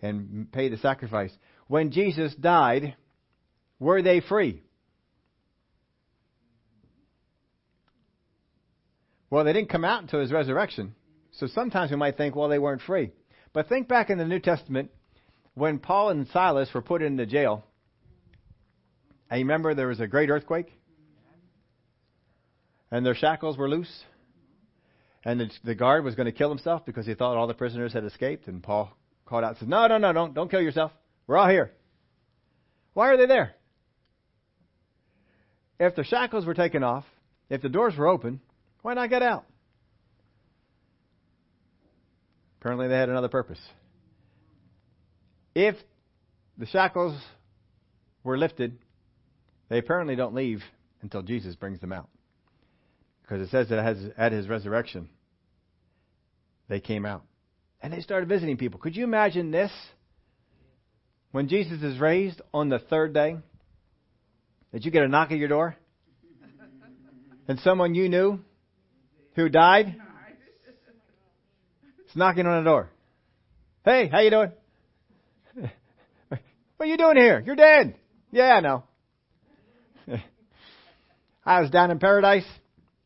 and 0.00 0.52
pay 0.52 0.68
the 0.68 0.76
sacrifice. 0.76 1.32
When 1.66 1.90
Jesus 1.90 2.34
died, 2.34 2.94
were 3.78 4.02
they 4.02 4.20
free? 4.20 4.62
Well, 9.30 9.44
they 9.44 9.52
didn't 9.52 9.70
come 9.70 9.84
out 9.84 10.02
until 10.02 10.20
his 10.20 10.30
resurrection. 10.30 10.94
So 11.32 11.48
sometimes 11.48 11.90
we 11.90 11.96
might 11.96 12.16
think, 12.16 12.36
well, 12.36 12.48
they 12.48 12.60
weren't 12.60 12.82
free. 12.82 13.10
But 13.52 13.68
think 13.68 13.88
back 13.88 14.10
in 14.10 14.18
the 14.18 14.24
New 14.24 14.38
Testament 14.38 14.90
when 15.54 15.80
Paul 15.80 16.10
and 16.10 16.28
Silas 16.28 16.68
were 16.72 16.82
put 16.82 17.02
into 17.02 17.26
jail. 17.26 17.64
And 19.28 19.40
you 19.40 19.44
remember 19.46 19.74
there 19.74 19.88
was 19.88 19.98
a 19.98 20.06
great 20.06 20.30
earthquake? 20.30 20.72
And 22.94 23.04
their 23.04 23.16
shackles 23.16 23.58
were 23.58 23.68
loose. 23.68 24.04
And 25.24 25.40
the, 25.40 25.50
the 25.64 25.74
guard 25.74 26.04
was 26.04 26.14
going 26.14 26.26
to 26.26 26.32
kill 26.32 26.48
himself 26.48 26.86
because 26.86 27.04
he 27.04 27.14
thought 27.14 27.36
all 27.36 27.48
the 27.48 27.52
prisoners 27.52 27.92
had 27.92 28.04
escaped. 28.04 28.46
And 28.46 28.62
Paul 28.62 28.96
called 29.26 29.42
out 29.42 29.50
and 29.50 29.58
said, 29.58 29.68
No, 29.68 29.88
no, 29.88 29.98
no, 29.98 30.12
don't, 30.12 30.32
don't 30.32 30.48
kill 30.48 30.60
yourself. 30.60 30.92
We're 31.26 31.36
all 31.36 31.48
here. 31.48 31.72
Why 32.92 33.08
are 33.08 33.16
they 33.16 33.26
there? 33.26 33.56
If 35.80 35.96
the 35.96 36.04
shackles 36.04 36.46
were 36.46 36.54
taken 36.54 36.84
off, 36.84 37.04
if 37.50 37.62
the 37.62 37.68
doors 37.68 37.96
were 37.98 38.06
open, 38.06 38.40
why 38.82 38.94
not 38.94 39.10
get 39.10 39.24
out? 39.24 39.44
Apparently, 42.60 42.86
they 42.86 42.96
had 42.96 43.08
another 43.08 43.28
purpose. 43.28 43.58
If 45.56 45.74
the 46.58 46.66
shackles 46.66 47.20
were 48.22 48.38
lifted, 48.38 48.78
they 49.68 49.78
apparently 49.78 50.14
don't 50.14 50.36
leave 50.36 50.62
until 51.02 51.22
Jesus 51.22 51.56
brings 51.56 51.80
them 51.80 51.92
out. 51.92 52.08
Because 53.24 53.40
it 53.40 53.50
says 53.50 53.70
that 53.70 54.12
at 54.18 54.32
his 54.32 54.48
resurrection, 54.48 55.08
they 56.68 56.80
came 56.80 57.06
out. 57.06 57.22
And 57.80 57.92
they 57.92 58.00
started 58.00 58.28
visiting 58.28 58.56
people. 58.56 58.78
Could 58.78 58.96
you 58.96 59.04
imagine 59.04 59.50
this? 59.50 59.72
When 61.32 61.48
Jesus 61.48 61.82
is 61.82 61.98
raised 61.98 62.40
on 62.52 62.68
the 62.68 62.78
third 62.78 63.12
day, 63.12 63.36
that 64.72 64.84
you 64.84 64.90
get 64.90 65.02
a 65.02 65.08
knock 65.08 65.32
at 65.32 65.38
your 65.38 65.48
door, 65.48 65.76
and 67.48 67.58
someone 67.60 67.94
you 67.94 68.08
knew 68.08 68.38
who 69.34 69.48
died? 69.48 69.96
It's 72.06 72.16
knocking 72.16 72.46
on 72.46 72.62
the 72.62 72.70
door. 72.70 72.90
Hey, 73.84 74.08
how 74.08 74.20
you 74.20 74.30
doing? 74.30 74.52
what 76.28 76.40
are 76.78 76.86
you 76.86 76.96
doing 76.96 77.16
here? 77.16 77.42
You're 77.44 77.56
dead. 77.56 77.96
Yeah, 78.30 78.54
I 78.54 78.60
know. 78.60 78.84
I 81.44 81.60
was 81.60 81.70
down 81.70 81.90
in 81.90 81.98
paradise, 81.98 82.46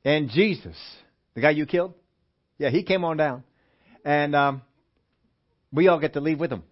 and 0.08 0.30
Jesus, 0.30 0.76
the 1.34 1.42
guy 1.42 1.50
you 1.50 1.66
killed, 1.66 1.92
yeah, 2.56 2.70
he 2.70 2.82
came 2.82 3.04
on 3.04 3.18
down, 3.18 3.44
and 4.06 4.34
um, 4.34 4.62
we 5.70 5.88
all 5.88 6.00
get 6.00 6.14
to 6.14 6.20
leave 6.20 6.40
with 6.40 6.50
him. 6.50 6.62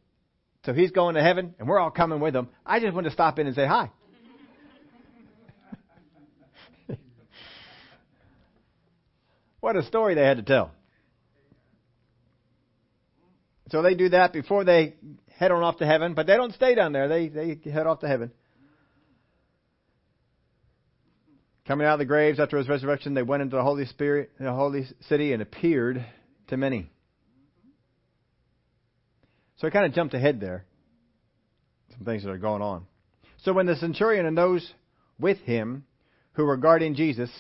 So 0.65 0.73
he's 0.73 0.91
going 0.91 1.17
to 1.17 1.23
heaven, 1.23 1.55
and 1.59 1.69
we're 1.69 1.79
all 1.79 1.91
coming 1.91 2.19
with 2.19 2.35
him. 2.35 2.49
I 2.65 2.81
just 2.81 2.95
want 2.95 3.05
to 3.05 3.11
stop 3.13 3.39
in 3.39 3.47
and 3.47 3.55
say 3.55 3.67
hi. 3.67 3.91
what 9.61 9.77
a 9.77 9.83
story 9.83 10.15
they 10.15 10.25
had 10.25 10.39
to 10.39 10.43
tell. 10.43 10.71
So 13.69 13.83
they 13.83 13.95
do 13.95 14.09
that 14.09 14.33
before 14.33 14.65
they 14.65 14.95
head 15.29 15.51
on 15.51 15.63
off 15.63 15.77
to 15.77 15.87
heaven, 15.87 16.15
but 16.15 16.27
they 16.27 16.39
don't 16.39 16.55
stay 16.55 16.75
down 16.75 16.93
there. 16.93 17.07
They 17.07 17.29
they 17.29 17.59
head 17.71 17.87
off 17.87 18.01
to 18.01 18.09
heaven. 18.09 18.33
Coming 21.67 21.87
out 21.87 21.95
of 21.95 21.99
the 21.99 22.05
graves 22.05 22.39
after 22.39 22.59
his 22.59 22.69
resurrection, 22.69 23.15
they 23.15 23.23
went 23.23 23.43
into 23.43 23.57
the 23.57 23.63
Holy 23.63 23.87
Spirit, 23.87 24.31
the 24.39 24.53
holy 24.53 24.87
city, 25.09 25.33
and 25.33 25.43
appeared 25.43 26.05
to 26.49 26.57
many. 26.57 26.89
So 29.57 29.67
I 29.67 29.71
kind 29.71 29.87
of 29.87 29.93
jumped 29.93 30.15
ahead 30.15 30.41
there. 30.41 30.65
Some 31.91 32.05
things 32.05 32.23
that 32.23 32.31
are 32.31 32.39
going 32.39 32.63
on. 32.63 32.87
So 33.43 33.53
when 33.53 33.67
the 33.67 33.75
centurion 33.77 34.27
and 34.27 34.39
those 34.39 34.73
with 35.19 35.39
him 35.39 35.85
who 36.35 36.45
were 36.45 36.57
guarding 36.57 36.95
Jesus, 36.95 37.31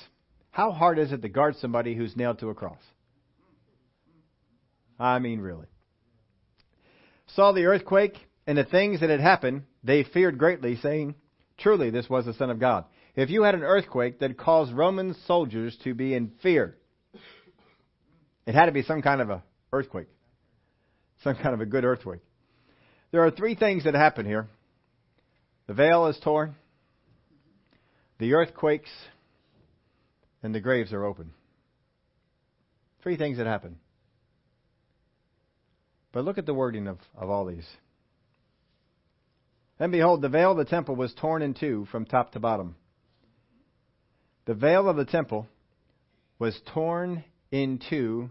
how 0.51 0.73
hard 0.73 0.99
is 0.99 1.13
it 1.13 1.23
to 1.23 1.29
guard 1.29 1.55
somebody 1.61 1.95
who's 1.95 2.17
nailed 2.17 2.41
to 2.41 2.51
a 2.51 2.55
cross? 2.55 2.81
I 4.99 5.19
mean, 5.19 5.41
really. 5.41 5.67
Saw 7.35 7.53
the 7.53 7.67
earthquake 7.67 8.17
and 8.47 8.57
the 8.59 8.65
things 8.65 9.01
that 9.01 9.11
had 9.11 9.21
happened, 9.21 9.65
they 9.85 10.03
feared 10.03 10.39
greatly, 10.39 10.77
saying, 10.77 11.15
Truly, 11.59 11.91
this 11.91 12.09
was 12.09 12.25
the 12.25 12.35
Son 12.35 12.51
of 12.51 12.59
God. 12.59 12.87
If 13.17 13.31
you 13.31 13.43
had 13.43 13.55
an 13.55 13.63
earthquake 13.63 14.19
that 14.21 14.37
caused 14.37 14.75
Roman 14.75 15.17
soldiers 15.27 15.77
to 15.85 15.95
be 15.95 16.15
in 16.15 16.33
fear, 16.43 16.77
it 18.47 18.55
had 18.55 18.67
to 18.67 18.73
be 18.73 18.83
some 18.83 19.01
kind 19.01 19.23
of 19.23 19.31
a 19.31 19.43
earthquake, 19.73 20.09
some 21.25 21.35
kind 21.35 21.55
of 21.55 21.63
a 21.63 21.67
good 21.67 21.85
earthquake. 21.85 22.21
There 23.13 23.25
are 23.25 23.31
three 23.31 23.55
things 23.55 23.85
that 23.85 23.95
happen 23.95 24.27
here. 24.27 24.49
The 25.67 25.73
veil 25.73 26.07
is 26.09 26.19
torn, 26.23 26.57
the 28.19 28.35
earthquakes, 28.35 28.91
and 30.43 30.55
the 30.55 30.61
graves 30.61 30.93
are 30.93 31.05
open. 31.05 31.31
Three 33.03 33.17
things 33.17 33.39
that 33.39 33.47
happen. 33.47 33.79
But 36.13 36.25
look 36.25 36.37
at 36.37 36.45
the 36.45 36.55
wording 36.55 36.87
of, 36.87 36.99
of 37.17 37.31
all 37.31 37.47
these. 37.47 37.67
And 39.79 39.91
behold, 39.91 40.21
the 40.21 40.29
veil 40.29 40.53
of 40.53 40.59
the 40.59 40.65
temple 40.65 40.97
was 40.97 41.15
torn 41.15 41.41
in 41.41 41.55
two 41.55 41.87
from 41.91 42.05
top 42.05 42.33
to 42.33 42.41
bottom. 42.41 42.77
The 44.47 44.55
veil 44.55 44.89
of 44.89 44.97
the 44.97 45.05
temple 45.05 45.47
was 46.39 46.59
torn 46.73 47.25
in 47.51 47.81
two 47.91 48.31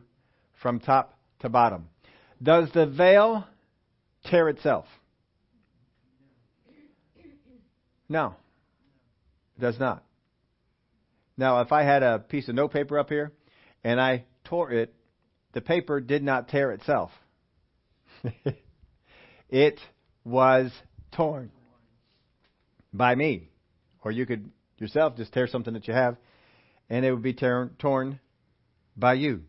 from 0.61 0.79
top 0.79 1.17
to 1.41 1.49
bottom. 1.49 1.89
Does 2.41 2.69
the 2.73 2.85
veil 2.85 3.45
tear 4.25 4.49
itself? 4.49 4.85
No, 8.07 8.35
it 9.57 9.61
does 9.61 9.79
not. 9.79 10.03
Now, 11.37 11.61
if 11.61 11.71
I 11.71 11.83
had 11.83 12.01
a 12.01 12.19
piece 12.19 12.47
of 12.47 12.55
notepaper 12.55 12.97
up 12.97 13.09
here 13.09 13.33
and 13.83 13.99
I 13.99 14.25
tore 14.45 14.71
it, 14.71 14.93
the 15.53 15.61
paper 15.61 15.99
did 15.99 16.23
not 16.23 16.47
tear 16.47 16.71
itself. 16.71 17.11
it 19.49 19.79
was 20.23 20.71
torn 21.11 21.51
by 22.93 23.15
me. 23.15 23.49
Or 24.03 24.11
you 24.11 24.25
could 24.25 24.51
yourself 24.77 25.15
just 25.15 25.33
tear 25.33 25.47
something 25.47 25.73
that 25.73 25.87
you 25.87 25.93
have, 25.93 26.17
and 26.89 27.05
it 27.05 27.11
would 27.11 27.23
be 27.23 27.33
torn 27.33 28.19
by 28.95 29.13
you. 29.13 29.41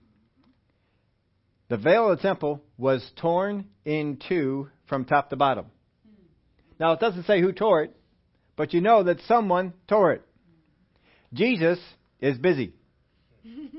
The 1.68 1.76
veil 1.76 2.10
of 2.10 2.18
the 2.18 2.22
temple 2.22 2.62
was 2.78 3.08
torn 3.16 3.66
in 3.84 4.18
two 4.28 4.68
from 4.86 5.04
top 5.04 5.30
to 5.30 5.36
bottom. 5.36 5.66
Now, 6.78 6.92
it 6.92 7.00
doesn't 7.00 7.24
say 7.24 7.40
who 7.40 7.52
tore 7.52 7.82
it, 7.82 7.96
but 8.54 8.72
you 8.72 8.80
know 8.80 9.02
that 9.02 9.20
someone 9.22 9.72
tore 9.88 10.12
it. 10.12 10.22
Jesus 11.32 11.78
is 12.20 12.38
busy. 12.38 12.72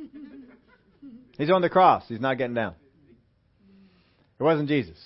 He's 1.38 1.50
on 1.50 1.62
the 1.62 1.70
cross. 1.70 2.04
He's 2.08 2.20
not 2.20 2.38
getting 2.38 2.56
down. 2.56 2.76
It 4.40 4.44
wasn't 4.44 4.68
Jesus. 4.68 4.98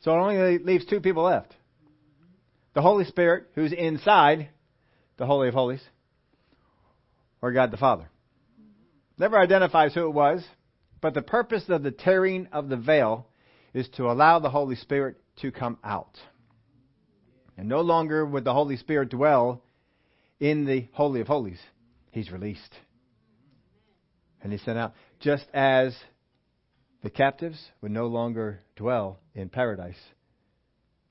So 0.00 0.12
it 0.12 0.16
only 0.16 0.58
leaves 0.58 0.84
two 0.86 1.00
people 1.00 1.24
left 1.24 1.54
the 2.74 2.82
Holy 2.82 3.04
Spirit, 3.04 3.46
who's 3.54 3.72
inside 3.72 4.48
the 5.16 5.26
Holy 5.26 5.48
of 5.48 5.54
Holies, 5.54 5.82
or 7.40 7.52
God 7.52 7.70
the 7.70 7.76
Father. 7.76 8.08
Never 9.16 9.38
identifies 9.38 9.94
who 9.94 10.06
it 10.06 10.12
was, 10.12 10.44
but 11.00 11.14
the 11.14 11.22
purpose 11.22 11.64
of 11.68 11.82
the 11.82 11.92
tearing 11.92 12.48
of 12.52 12.68
the 12.68 12.76
veil 12.76 13.28
is 13.72 13.88
to 13.96 14.10
allow 14.10 14.40
the 14.40 14.50
Holy 14.50 14.74
Spirit 14.74 15.16
to 15.36 15.52
come 15.52 15.78
out. 15.84 16.18
And 17.56 17.68
no 17.68 17.80
longer 17.82 18.26
would 18.26 18.44
the 18.44 18.52
Holy 18.52 18.76
Spirit 18.76 19.10
dwell 19.10 19.62
in 20.40 20.64
the 20.64 20.88
Holy 20.92 21.20
of 21.20 21.28
Holies. 21.28 21.60
He's 22.10 22.32
released. 22.32 22.74
And 24.42 24.50
he's 24.50 24.62
sent 24.62 24.78
out. 24.78 24.94
Just 25.20 25.46
as 25.54 25.96
the 27.02 27.10
captives 27.10 27.70
would 27.80 27.92
no 27.92 28.08
longer 28.08 28.60
dwell 28.74 29.20
in 29.34 29.48
paradise. 29.48 30.00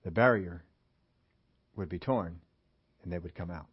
The 0.03 0.11
barrier 0.11 0.63
would 1.75 1.89
be 1.89 1.99
torn 1.99 2.39
and 3.03 3.11
they 3.11 3.19
would 3.19 3.35
come 3.35 3.51
out. 3.51 3.67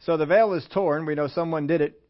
So 0.00 0.16
the 0.16 0.26
veil 0.26 0.54
is 0.54 0.66
torn. 0.72 1.04
We 1.04 1.14
know 1.14 1.28
someone 1.28 1.66
did 1.66 1.80
it. 1.80 2.00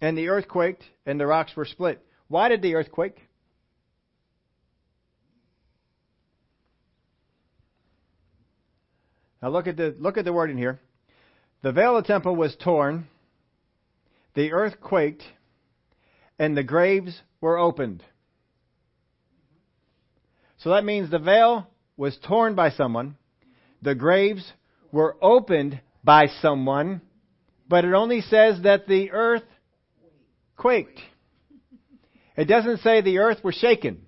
And 0.00 0.16
the 0.16 0.28
earth 0.28 0.48
quaked 0.48 0.84
and 1.06 1.18
the 1.18 1.26
rocks 1.26 1.56
were 1.56 1.64
split. 1.64 2.04
Why 2.28 2.48
did 2.48 2.62
the 2.62 2.74
earth 2.74 2.90
quake? 2.90 3.18
Now 9.42 9.50
look 9.50 9.66
at 9.66 9.76
the 9.76 9.94
look 9.98 10.16
at 10.16 10.24
the 10.24 10.32
wording 10.32 10.56
here. 10.56 10.80
The 11.62 11.72
veil 11.72 11.96
of 11.96 12.04
the 12.04 12.08
temple 12.08 12.34
was 12.34 12.56
torn 12.56 13.08
the 14.34 14.52
earth 14.52 14.80
quaked, 14.80 15.22
and 16.38 16.56
the 16.56 16.64
graves 16.64 17.22
were 17.40 17.56
opened. 17.56 18.02
So 20.64 20.70
that 20.70 20.82
means 20.82 21.10
the 21.10 21.18
veil 21.18 21.68
was 21.94 22.16
torn 22.26 22.54
by 22.54 22.70
someone, 22.70 23.16
the 23.82 23.94
graves 23.94 24.50
were 24.90 25.14
opened 25.20 25.78
by 26.02 26.28
someone, 26.40 27.02
but 27.68 27.84
it 27.84 27.92
only 27.92 28.22
says 28.22 28.62
that 28.62 28.86
the 28.86 29.10
earth 29.10 29.42
quaked. 30.56 30.98
It 32.34 32.46
doesn't 32.46 32.80
say 32.80 33.02
the 33.02 33.18
earth 33.18 33.44
was 33.44 33.54
shaken, 33.56 34.06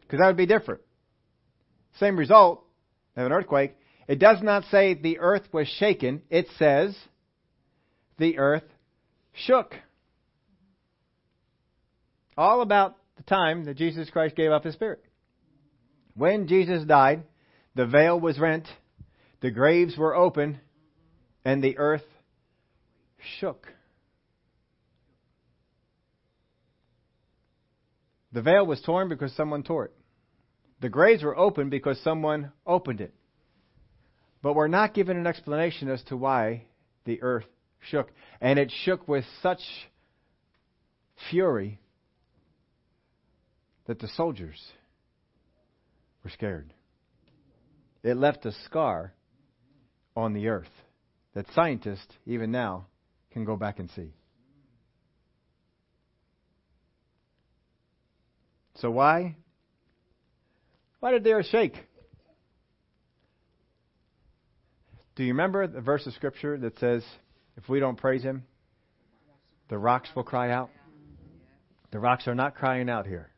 because 0.00 0.18
that 0.18 0.26
would 0.26 0.36
be 0.36 0.44
different. 0.46 0.80
Same 2.00 2.18
result 2.18 2.64
of 3.16 3.24
an 3.24 3.30
earthquake. 3.30 3.76
It 4.08 4.18
does 4.18 4.42
not 4.42 4.64
say 4.72 4.94
the 4.94 5.20
earth 5.20 5.44
was 5.52 5.68
shaken, 5.68 6.22
it 6.30 6.48
says 6.58 6.96
the 8.18 8.38
earth 8.38 8.64
shook. 9.34 9.76
All 12.36 12.60
about 12.60 12.96
the 13.16 13.22
time 13.22 13.66
that 13.66 13.76
Jesus 13.76 14.10
Christ 14.10 14.34
gave 14.34 14.50
up 14.50 14.64
his 14.64 14.74
spirit. 14.74 15.04
When 16.14 16.46
Jesus 16.46 16.84
died, 16.84 17.24
the 17.74 17.86
veil 17.86 18.18
was 18.18 18.38
rent, 18.38 18.66
the 19.40 19.50
graves 19.50 19.96
were 19.96 20.14
open, 20.14 20.60
and 21.44 21.62
the 21.62 21.78
earth 21.78 22.04
shook. 23.38 23.66
The 28.32 28.42
veil 28.42 28.66
was 28.66 28.80
torn 28.80 29.08
because 29.08 29.34
someone 29.34 29.62
tore 29.62 29.86
it. 29.86 29.92
The 30.80 30.88
graves 30.88 31.22
were 31.22 31.36
open 31.36 31.70
because 31.70 32.00
someone 32.00 32.52
opened 32.66 33.00
it. 33.00 33.14
But 34.42 34.54
we're 34.54 34.68
not 34.68 34.94
given 34.94 35.16
an 35.16 35.26
explanation 35.26 35.88
as 35.88 36.02
to 36.04 36.16
why 36.16 36.64
the 37.04 37.22
earth 37.22 37.46
shook. 37.80 38.10
And 38.40 38.58
it 38.58 38.72
shook 38.84 39.06
with 39.06 39.24
such 39.42 39.60
fury 41.30 41.78
that 43.86 44.00
the 44.00 44.08
soldiers 44.08 44.60
were 46.22 46.30
scared. 46.30 46.72
It 48.02 48.16
left 48.16 48.46
a 48.46 48.52
scar 48.64 49.12
on 50.16 50.34
the 50.34 50.48
earth 50.48 50.70
that 51.34 51.46
scientists, 51.54 52.14
even 52.26 52.50
now, 52.50 52.86
can 53.30 53.44
go 53.44 53.56
back 53.56 53.78
and 53.78 53.90
see. 53.90 54.12
So 58.76 58.90
why? 58.90 59.36
Why 61.00 61.12
did 61.12 61.24
the 61.24 61.32
earth 61.32 61.46
shake? 61.46 61.76
Do 65.14 65.24
you 65.24 65.32
remember 65.32 65.66
the 65.66 65.80
verse 65.80 66.06
of 66.06 66.14
Scripture 66.14 66.58
that 66.58 66.78
says, 66.78 67.04
if 67.56 67.68
we 67.68 67.80
don't 67.80 67.96
praise 67.96 68.22
Him, 68.22 68.44
the 69.68 69.78
rocks 69.78 70.08
will 70.16 70.24
cry 70.24 70.50
out. 70.50 70.70
The 71.90 71.98
rocks 71.98 72.26
are 72.26 72.34
not 72.34 72.54
crying 72.54 72.88
out 72.88 73.06
here. 73.06 73.30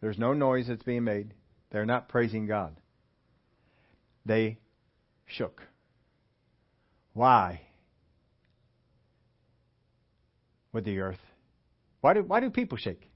There's 0.00 0.18
no 0.18 0.32
noise 0.32 0.66
that's 0.68 0.82
being 0.82 1.04
made. 1.04 1.34
They're 1.70 1.86
not 1.86 2.08
praising 2.08 2.46
God. 2.46 2.76
They 4.26 4.58
shook. 5.26 5.62
Why? 7.12 7.62
With 10.72 10.84
the 10.84 11.00
earth. 11.00 11.18
Why 12.00 12.14
do, 12.14 12.22
why 12.22 12.40
do 12.40 12.50
people 12.50 12.78
shake? 12.78 13.10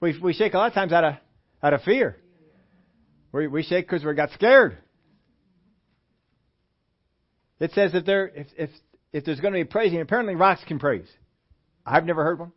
We, 0.00 0.18
we 0.18 0.32
shake 0.32 0.54
a 0.54 0.58
lot 0.58 0.66
of 0.66 0.74
times 0.74 0.92
out 0.92 1.04
of, 1.04 1.14
out 1.62 1.74
of 1.74 1.82
fear. 1.82 2.16
We, 3.30 3.46
we 3.46 3.62
shake 3.62 3.86
because 3.86 4.04
we 4.04 4.12
got 4.14 4.30
scared. 4.32 4.78
It 7.60 7.70
says 7.72 7.92
that 7.92 8.04
there, 8.04 8.26
if, 8.28 8.46
if, 8.58 8.70
if 9.12 9.24
there's 9.24 9.38
going 9.38 9.54
to 9.54 9.60
be 9.60 9.64
praising, 9.64 10.00
apparently 10.00 10.34
rocks 10.34 10.62
can 10.66 10.80
praise. 10.80 11.06
I've 11.86 12.04
never 12.04 12.24
heard 12.24 12.40
one. 12.40 12.52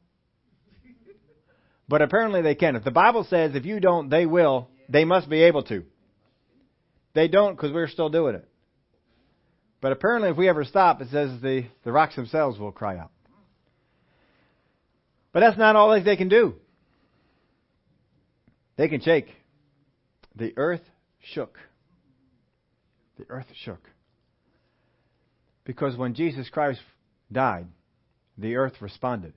But 1.88 2.02
apparently 2.02 2.41
they 2.41 2.56
can. 2.56 2.76
If 2.76 2.84
the 2.84 2.91
Bible 2.91 3.26
says 3.30 3.56
if 3.56 3.65
you 3.65 3.80
don't, 3.80 4.10
they 4.10 4.26
will, 4.26 4.69
they 4.89 5.06
must 5.06 5.30
be 5.30 5.43
able 5.43 5.63
to. 5.63 5.84
They 7.13 7.28
don't 7.28 7.56
because 7.56 7.71
we're 7.71 7.88
still 7.88 8.10
doing 8.10 8.36
it. 8.36 8.48
But 9.82 9.91
apparently 9.91 10.30
if 10.30 10.38
we 10.38 10.50
ever 10.50 10.63
stop, 10.63 11.02
it 11.02 11.10
says 11.12 11.41
the, 11.41 11.65
the 11.84 11.91
rocks 11.91 12.15
themselves 12.15 12.60
will 12.60 12.71
cry 12.71 12.98
out. 12.98 13.12
But 15.32 15.41
that's 15.41 15.58
not 15.58 15.76
all 15.76 16.02
they 16.02 16.15
can 16.15 16.30
do. 16.30 16.56
They 18.78 18.88
can 18.88 19.02
shake. 19.02 19.28
The 20.36 20.54
earth 20.58 20.82
shook. 21.34 21.58
The 23.17 23.26
earth 23.30 23.48
shook. 23.63 23.89
Because 25.63 25.95
when 25.98 26.13
Jesus 26.13 26.50
Christ 26.50 26.82
died, 27.32 27.67
the 28.38 28.56
earth 28.56 28.74
responded. 28.82 29.34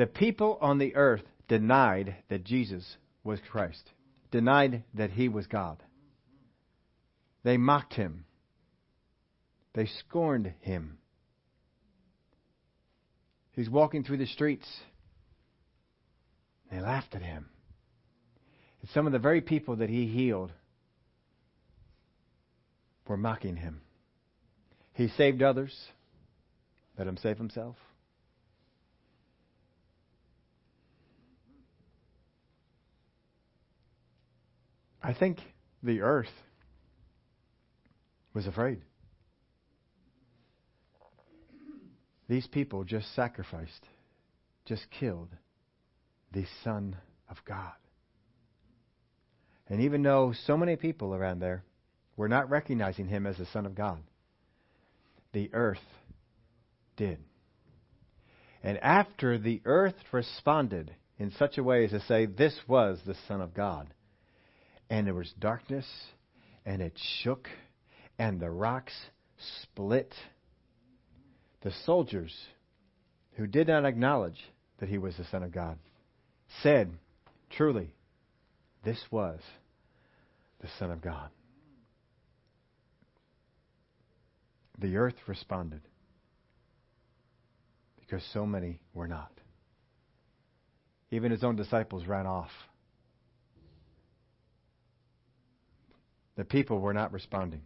The 0.00 0.06
people 0.06 0.56
on 0.62 0.78
the 0.78 0.96
earth 0.96 1.24
denied 1.46 2.16
that 2.30 2.42
Jesus 2.42 2.96
was 3.22 3.38
Christ, 3.50 3.90
denied 4.30 4.82
that 4.94 5.10
he 5.10 5.28
was 5.28 5.46
God. 5.46 5.76
They 7.42 7.58
mocked 7.58 7.92
him, 7.92 8.24
they 9.74 9.84
scorned 9.84 10.54
him. 10.60 10.96
He's 13.52 13.68
walking 13.68 14.02
through 14.02 14.16
the 14.16 14.26
streets. 14.26 14.66
They 16.72 16.80
laughed 16.80 17.14
at 17.14 17.20
him. 17.20 17.50
And 18.80 18.90
some 18.92 19.06
of 19.06 19.12
the 19.12 19.18
very 19.18 19.42
people 19.42 19.76
that 19.76 19.90
he 19.90 20.06
healed 20.06 20.50
were 23.06 23.18
mocking 23.18 23.56
him. 23.56 23.82
He 24.94 25.08
saved 25.08 25.42
others. 25.42 25.78
Let 26.96 27.06
him 27.06 27.18
save 27.18 27.36
himself. 27.36 27.76
I 35.02 35.14
think 35.14 35.38
the 35.82 36.02
earth 36.02 36.28
was 38.34 38.46
afraid. 38.46 38.82
These 42.28 42.46
people 42.46 42.84
just 42.84 43.12
sacrificed, 43.14 43.86
just 44.64 44.86
killed 44.90 45.30
the 46.32 46.44
Son 46.62 46.96
of 47.28 47.38
God. 47.44 47.72
And 49.68 49.80
even 49.80 50.02
though 50.02 50.32
so 50.46 50.56
many 50.56 50.76
people 50.76 51.14
around 51.14 51.40
there 51.40 51.64
were 52.16 52.28
not 52.28 52.50
recognizing 52.50 53.08
him 53.08 53.26
as 53.26 53.38
the 53.38 53.46
Son 53.46 53.66
of 53.66 53.74
God, 53.74 54.02
the 55.32 55.50
earth 55.52 55.78
did. 56.96 57.18
And 58.62 58.78
after 58.78 59.38
the 59.38 59.62
earth 59.64 59.94
responded 60.12 60.92
in 61.18 61.32
such 61.32 61.56
a 61.56 61.62
way 61.62 61.84
as 61.84 61.90
to 61.90 62.00
say, 62.00 62.26
This 62.26 62.56
was 62.68 63.00
the 63.06 63.16
Son 63.26 63.40
of 63.40 63.54
God, 63.54 63.92
and 64.90 65.06
there 65.06 65.14
was 65.14 65.32
darkness, 65.38 65.86
and 66.66 66.82
it 66.82 66.98
shook, 67.22 67.48
and 68.18 68.40
the 68.40 68.50
rocks 68.50 68.92
split. 69.62 70.12
The 71.62 71.72
soldiers 71.86 72.34
who 73.36 73.46
did 73.46 73.68
not 73.68 73.84
acknowledge 73.84 74.38
that 74.80 74.88
he 74.88 74.98
was 74.98 75.16
the 75.16 75.24
Son 75.30 75.42
of 75.42 75.52
God 75.52 75.78
said, 76.62 76.90
Truly, 77.50 77.94
this 78.84 78.98
was 79.10 79.40
the 80.60 80.68
Son 80.78 80.90
of 80.90 81.00
God. 81.00 81.30
The 84.78 84.96
earth 84.96 85.16
responded 85.26 85.82
because 88.00 88.26
so 88.32 88.46
many 88.46 88.80
were 88.94 89.06
not. 89.06 89.30
Even 91.10 91.30
his 91.30 91.44
own 91.44 91.56
disciples 91.56 92.06
ran 92.06 92.26
off. 92.26 92.50
The 96.40 96.46
people 96.46 96.78
were 96.78 96.94
not 96.94 97.12
responding. 97.12 97.60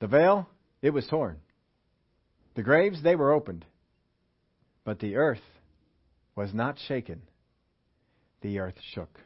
The 0.00 0.06
veil, 0.06 0.50
it 0.82 0.90
was 0.90 1.06
torn. 1.06 1.38
The 2.56 2.62
graves, 2.62 3.02
they 3.02 3.16
were 3.16 3.32
opened. 3.32 3.64
But 4.84 4.98
the 4.98 5.16
earth 5.16 5.40
was 6.36 6.52
not 6.52 6.76
shaken. 6.88 7.22
The 8.42 8.58
earth 8.58 8.74
shook. 8.92 9.18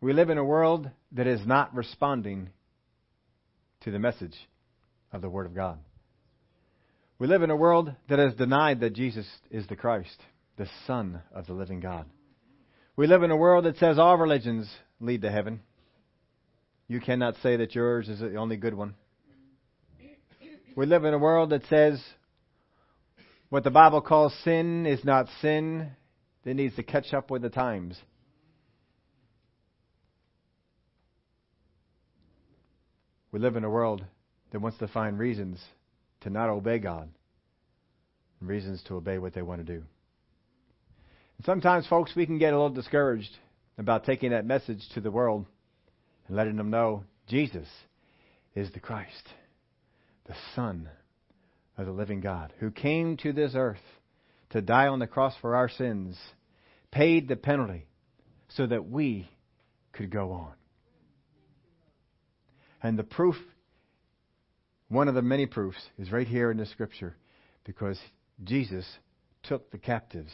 We 0.00 0.12
live 0.12 0.30
in 0.30 0.38
a 0.38 0.44
world 0.44 0.88
that 1.10 1.26
is 1.26 1.44
not 1.44 1.74
responding 1.74 2.50
to 3.80 3.90
the 3.90 3.98
message 3.98 4.36
of 5.12 5.22
the 5.22 5.28
Word 5.28 5.46
of 5.46 5.56
God. 5.56 5.80
We 7.18 7.26
live 7.26 7.42
in 7.42 7.50
a 7.50 7.56
world 7.56 7.92
that 8.08 8.20
has 8.20 8.34
denied 8.34 8.78
that 8.78 8.92
Jesus 8.92 9.26
is 9.50 9.66
the 9.66 9.74
Christ, 9.74 10.20
the 10.56 10.68
Son 10.86 11.20
of 11.34 11.48
the 11.48 11.52
living 11.52 11.80
God. 11.80 12.06
We 12.94 13.06
live 13.06 13.22
in 13.22 13.30
a 13.30 13.36
world 13.36 13.64
that 13.64 13.78
says 13.78 13.98
all 13.98 14.18
religions 14.18 14.70
lead 15.00 15.22
to 15.22 15.30
heaven. 15.30 15.60
You 16.88 17.00
cannot 17.00 17.36
say 17.42 17.56
that 17.56 17.74
yours 17.74 18.08
is 18.08 18.20
the 18.20 18.36
only 18.36 18.56
good 18.56 18.74
one. 18.74 18.94
We 20.76 20.86
live 20.86 21.04
in 21.04 21.14
a 21.14 21.18
world 21.18 21.50
that 21.50 21.64
says 21.70 22.02
what 23.48 23.64
the 23.64 23.70
Bible 23.70 24.02
calls 24.02 24.34
sin 24.44 24.86
is 24.86 25.04
not 25.04 25.26
sin. 25.40 25.90
It 26.44 26.56
needs 26.56 26.76
to 26.76 26.82
catch 26.82 27.14
up 27.14 27.30
with 27.30 27.42
the 27.42 27.50
times. 27.50 27.98
We 33.30 33.38
live 33.38 33.56
in 33.56 33.64
a 33.64 33.70
world 33.70 34.04
that 34.50 34.60
wants 34.60 34.78
to 34.78 34.88
find 34.88 35.18
reasons 35.18 35.58
to 36.22 36.30
not 36.30 36.50
obey 36.50 36.78
God, 36.78 37.08
reasons 38.40 38.82
to 38.88 38.96
obey 38.96 39.16
what 39.16 39.32
they 39.32 39.42
want 39.42 39.66
to 39.66 39.78
do. 39.78 39.82
And 41.38 41.46
sometimes, 41.46 41.86
folks, 41.86 42.14
we 42.14 42.26
can 42.26 42.38
get 42.38 42.52
a 42.52 42.56
little 42.56 42.70
discouraged 42.70 43.36
about 43.78 44.04
taking 44.04 44.30
that 44.30 44.46
message 44.46 44.82
to 44.94 45.00
the 45.00 45.10
world 45.10 45.46
and 46.26 46.36
letting 46.36 46.56
them 46.56 46.70
know 46.70 47.04
Jesus 47.28 47.68
is 48.54 48.70
the 48.72 48.80
Christ, 48.80 49.28
the 50.26 50.34
Son 50.54 50.88
of 51.76 51.86
the 51.86 51.92
living 51.92 52.20
God, 52.20 52.52
who 52.58 52.70
came 52.70 53.16
to 53.18 53.32
this 53.32 53.52
earth 53.54 53.78
to 54.50 54.60
die 54.60 54.88
on 54.88 54.98
the 54.98 55.06
cross 55.06 55.34
for 55.40 55.56
our 55.56 55.68
sins, 55.68 56.18
paid 56.90 57.28
the 57.28 57.36
penalty 57.36 57.86
so 58.48 58.66
that 58.66 58.88
we 58.88 59.28
could 59.92 60.10
go 60.10 60.32
on. 60.32 60.52
And 62.82 62.98
the 62.98 63.04
proof, 63.04 63.36
one 64.88 65.08
of 65.08 65.14
the 65.14 65.22
many 65.22 65.46
proofs, 65.46 65.78
is 65.98 66.12
right 66.12 66.26
here 66.26 66.50
in 66.50 66.58
the 66.58 66.66
scripture 66.66 67.16
because 67.64 67.98
Jesus 68.44 68.86
took 69.42 69.70
the 69.70 69.78
captives 69.78 70.32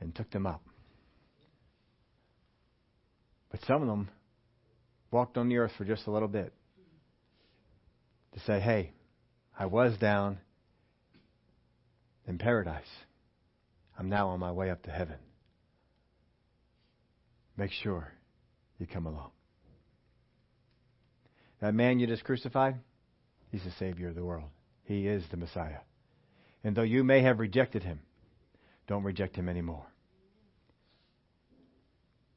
and 0.00 0.14
took 0.14 0.30
them 0.30 0.46
up. 0.46 0.62
But 3.50 3.60
some 3.66 3.82
of 3.82 3.88
them 3.88 4.08
walked 5.10 5.36
on 5.36 5.48
the 5.48 5.56
earth 5.56 5.72
for 5.78 5.84
just 5.84 6.06
a 6.06 6.10
little 6.10 6.28
bit 6.28 6.52
to 8.34 8.40
say, 8.40 8.60
hey, 8.60 8.92
I 9.58 9.66
was 9.66 9.96
down 9.96 10.38
in 12.26 12.38
paradise. 12.38 12.84
I'm 13.98 14.08
now 14.08 14.28
on 14.28 14.40
my 14.40 14.52
way 14.52 14.70
up 14.70 14.82
to 14.82 14.90
heaven. 14.90 15.16
Make 17.56 17.72
sure 17.72 18.12
you 18.78 18.86
come 18.86 19.06
along. 19.06 19.30
That 21.62 21.74
man 21.74 21.98
you 21.98 22.06
just 22.06 22.24
crucified, 22.24 22.76
he's 23.50 23.64
the 23.64 23.70
Savior 23.78 24.08
of 24.08 24.14
the 24.14 24.24
world. 24.24 24.50
He 24.84 25.06
is 25.06 25.24
the 25.30 25.38
Messiah. 25.38 25.78
And 26.62 26.76
though 26.76 26.82
you 26.82 27.02
may 27.02 27.22
have 27.22 27.38
rejected 27.38 27.82
him, 27.82 28.00
don't 28.86 29.02
reject 29.02 29.36
him 29.36 29.48
anymore. 29.48 29.84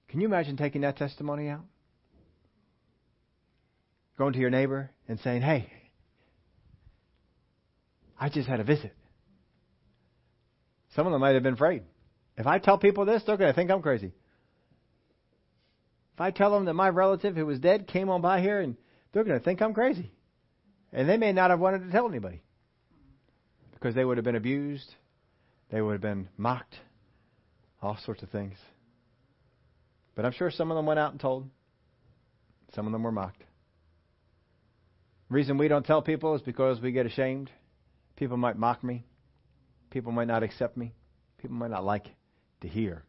Can 0.09 0.21
you 0.21 0.27
imagine 0.27 0.57
taking 0.57 0.81
that 0.81 0.97
testimony 0.97 1.49
out? 1.49 1.65
Going 4.17 4.33
to 4.33 4.39
your 4.39 4.49
neighbor 4.49 4.89
and 5.07 5.19
saying, 5.19 5.41
Hey, 5.43 5.71
I 8.19 8.29
just 8.29 8.49
had 8.49 8.59
a 8.59 8.63
visit. 8.63 8.93
Some 10.95 11.05
of 11.05 11.11
them 11.11 11.21
might 11.21 11.35
have 11.35 11.43
been 11.43 11.53
afraid. 11.53 11.83
If 12.35 12.47
I 12.47 12.57
tell 12.57 12.77
people 12.77 13.05
this, 13.05 13.21
they're 13.25 13.37
going 13.37 13.51
to 13.51 13.55
think 13.55 13.69
I'm 13.69 13.81
crazy. 13.81 14.11
If 16.15 16.21
I 16.21 16.31
tell 16.31 16.51
them 16.51 16.65
that 16.65 16.73
my 16.73 16.89
relative 16.89 17.35
who 17.35 17.45
was 17.45 17.59
dead 17.59 17.87
came 17.87 18.09
on 18.09 18.21
by 18.21 18.41
here 18.41 18.59
and 18.59 18.75
they're 19.13 19.23
going 19.23 19.37
to 19.37 19.43
think 19.43 19.61
I'm 19.61 19.73
crazy. 19.73 20.11
And 20.91 21.07
they 21.07 21.17
may 21.17 21.31
not 21.31 21.51
have 21.51 21.59
wanted 21.59 21.85
to 21.85 21.91
tell 21.91 22.09
anybody. 22.09 22.41
because 23.73 23.95
they 23.95 24.03
would 24.03 24.17
have 24.17 24.25
been 24.25 24.35
abused, 24.35 24.93
they 25.71 25.81
would 25.81 25.93
have 25.93 26.01
been 26.01 26.29
mocked, 26.37 26.75
all 27.81 27.97
sorts 28.05 28.23
of 28.23 28.29
things. 28.29 28.57
But 30.15 30.25
I'm 30.25 30.31
sure 30.31 30.51
some 30.51 30.71
of 30.71 30.75
them 30.75 30.85
went 30.85 30.99
out 30.99 31.11
and 31.11 31.19
told. 31.19 31.49
Some 32.73 32.85
of 32.85 32.91
them 32.91 33.03
were 33.03 33.11
mocked. 33.11 33.43
The 35.29 35.35
reason 35.35 35.57
we 35.57 35.67
don't 35.67 35.85
tell 35.85 36.01
people 36.01 36.35
is 36.35 36.41
because 36.41 36.81
we 36.81 36.91
get 36.91 37.05
ashamed. 37.05 37.49
People 38.15 38.37
might 38.37 38.57
mock 38.57 38.83
me. 38.83 39.05
People 39.91 40.11
might 40.11 40.27
not 40.27 40.43
accept 40.43 40.75
me. 40.75 40.93
People 41.37 41.55
might 41.55 41.71
not 41.71 41.85
like 41.85 42.07
to 42.61 42.67
hear 42.67 43.03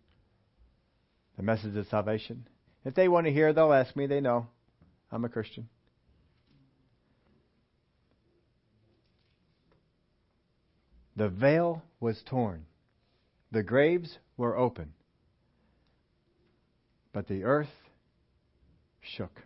the 1.37 1.42
message 1.42 1.77
of 1.77 1.87
salvation. 1.88 2.46
If 2.85 2.94
they 2.94 3.09
want 3.09 3.27
to 3.27 3.33
hear, 3.33 3.53
they'll 3.53 3.73
ask 3.73 3.96
me. 3.96 4.07
They 4.07 4.20
know 4.20 4.46
I'm 5.11 5.25
a 5.25 5.29
Christian. 5.29 5.68
The 11.21 11.29
veil 11.29 11.83
was 12.01 12.19
torn. 12.31 12.65
The 13.53 13.63
graves 13.63 14.17
were 14.39 14.57
open. 14.57 14.95
But 17.13 17.29
the 17.29 17.45
earth 17.45 17.69
shook. 19.03 19.43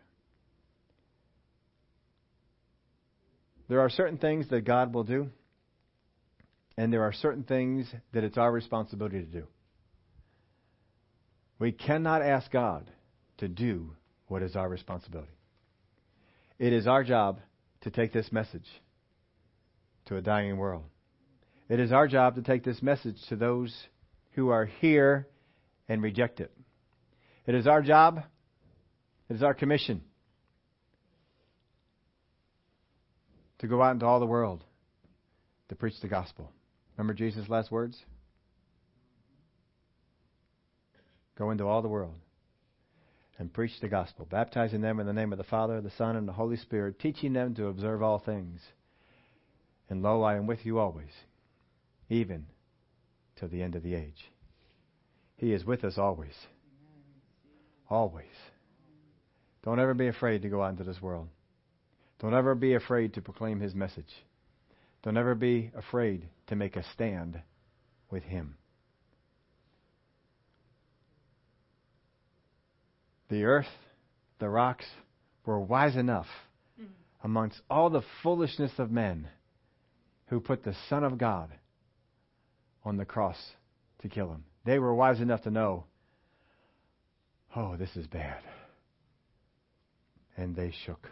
There 3.69 3.81
are 3.81 3.91
certain 3.91 4.19
things 4.19 4.49
that 4.51 4.61
God 4.61 4.95
will 4.95 5.03
do, 5.03 5.31
and 6.77 6.93
there 6.93 7.03
are 7.03 7.13
certain 7.13 7.43
things 7.43 7.93
that 8.13 8.23
it's 8.23 8.39
our 8.39 8.53
responsibility 8.53 9.19
to 9.19 9.27
do. 9.27 9.49
We 11.59 11.73
cannot 11.73 12.23
ask 12.23 12.53
God 12.53 12.89
to 13.39 13.49
do 13.49 13.91
what 14.29 14.45
is 14.45 14.55
our 14.55 14.69
responsibility. 14.69 15.33
It 16.57 16.73
is 16.73 16.87
our 16.87 17.03
job 17.03 17.41
to 17.81 17.91
take 17.91 18.13
this 18.13 18.31
message 18.31 18.69
to 20.07 20.17
a 20.17 20.23
dying 20.23 20.57
world. 20.57 20.85
It 21.69 21.81
is 21.81 21.93
our 21.93 22.07
job 22.07 22.35
to 22.37 22.43
take 22.43 22.63
this 22.63 22.83
message 22.83 23.17
to 23.29 23.37
those 23.37 23.75
who 24.33 24.51
are 24.51 24.67
here 24.67 25.27
and 25.89 26.03
reject 26.03 26.41
it. 26.41 26.53
It 27.47 27.55
is 27.55 27.67
our 27.67 27.83
job, 27.83 28.23
it 29.29 29.35
is 29.35 29.43
our 29.43 29.55
commission 29.55 30.03
to 33.59 33.67
go 33.67 33.83
out 33.83 33.93
into 33.93 34.07
all 34.07 34.21
the 34.21 34.27
world 34.27 34.63
to 35.69 35.75
preach 35.75 35.95
the 36.03 36.09
gospel. 36.09 36.51
Remember 36.97 37.15
Jesus' 37.15 37.49
last 37.49 37.71
words? 37.71 37.99
Go 41.37 41.51
into 41.51 41.65
all 41.67 41.83
the 41.83 41.89
world 41.89 42.15
and 43.39 43.53
preach 43.53 43.73
the 43.81 43.89
gospel, 43.89 44.27
baptizing 44.31 44.81
them 44.81 45.01
in 45.01 45.07
the 45.07 45.13
name 45.13 45.33
of 45.33 45.39
the 45.39 45.45
Father, 45.45 45.81
the 45.81 45.91
Son, 45.99 46.15
and 46.15 46.29
the 46.29 46.33
Holy 46.33 46.57
Spirit, 46.57 47.01
teaching 47.01 47.33
them 47.33 47.55
to 47.55 47.67
observe 47.67 48.03
all 48.03 48.19
things. 48.19 48.61
And 49.91 50.03
lo, 50.03 50.23
I 50.23 50.37
am 50.37 50.47
with 50.47 50.65
you 50.65 50.79
always, 50.79 51.11
even 52.09 52.47
till 53.37 53.49
the 53.49 53.63
end 53.63 53.75
of 53.75 53.83
the 53.83 53.95
age. 53.95 54.31
He 55.37 55.53
is 55.53 55.65
with 55.65 55.85
us 55.85 55.99
always. 55.99 56.35
Always. 57.89 58.27
Don't 59.63 59.81
ever 59.81 59.95
be 59.95 60.09
afraid 60.09 60.43
to 60.43 60.49
go 60.49 60.63
out 60.63 60.71
into 60.71 60.85
this 60.85 61.01
world. 61.03 61.29
Don't 62.21 62.35
ever 62.35 62.55
be 62.55 62.75
afraid 62.75 63.15
to 63.15 63.23
proclaim 63.23 63.61
His 63.61 63.75
message. 63.75 64.13
Don't 65.03 65.17
ever 65.17 65.35
be 65.35 65.71
afraid 65.77 66.29
to 66.47 66.57
make 66.57 66.77
a 66.77 66.85
stand 66.95 67.41
with 68.11 68.23
Him. 68.23 68.57
The 73.29 73.45
earth, 73.45 73.67
the 74.39 74.49
rocks, 74.49 74.87
were 75.45 75.61
wise 75.61 75.97
enough 75.97 76.29
amongst 77.23 77.61
all 77.69 77.91
the 77.91 78.03
foolishness 78.23 78.73
of 78.79 78.91
men 78.91 79.29
who 80.27 80.41
put 80.41 80.63
the 80.63 80.75
Son 80.89 81.05
of 81.05 81.19
God 81.19 81.51
on 82.85 82.97
the 82.97 83.05
cross 83.05 83.39
to 84.03 84.09
kill 84.09 84.31
him. 84.31 84.45
They 84.65 84.79
were 84.79 84.95
wise 84.95 85.21
enough 85.21 85.43
to 85.43 85.51
know, 85.51 85.85
oh, 87.55 87.77
this 87.77 87.95
is 87.97 88.07
bad. 88.07 88.43
And 90.37 90.57
they 90.57 90.73
shook. 90.85 91.09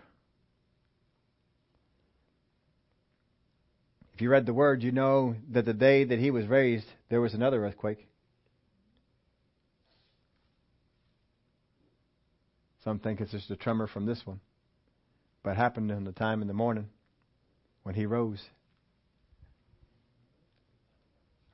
If 4.14 4.20
you 4.20 4.30
read 4.30 4.46
the 4.46 4.54
word, 4.54 4.82
you 4.82 4.92
know 4.92 5.37
that 5.52 5.64
the 5.64 5.72
day 5.72 6.04
that 6.04 6.18
he 6.18 6.30
was 6.30 6.46
raised, 6.46 6.87
there 7.08 7.20
was 7.20 7.35
another 7.35 7.64
earthquake. 7.64 8.06
Some 12.85 12.98
think 12.98 13.20
it's 13.20 13.30
just 13.30 13.50
a 13.50 13.56
tremor 13.56 13.87
from 13.87 14.06
this 14.06 14.20
one. 14.24 14.40
But 15.42 15.50
it 15.50 15.56
happened 15.56 15.90
in 15.90 16.04
the 16.04 16.12
time 16.12 16.42
in 16.42 16.48
the 16.48 16.54
morning 16.54 16.88
when 17.85 17.94
he 17.94 18.06
rose. 18.06 18.42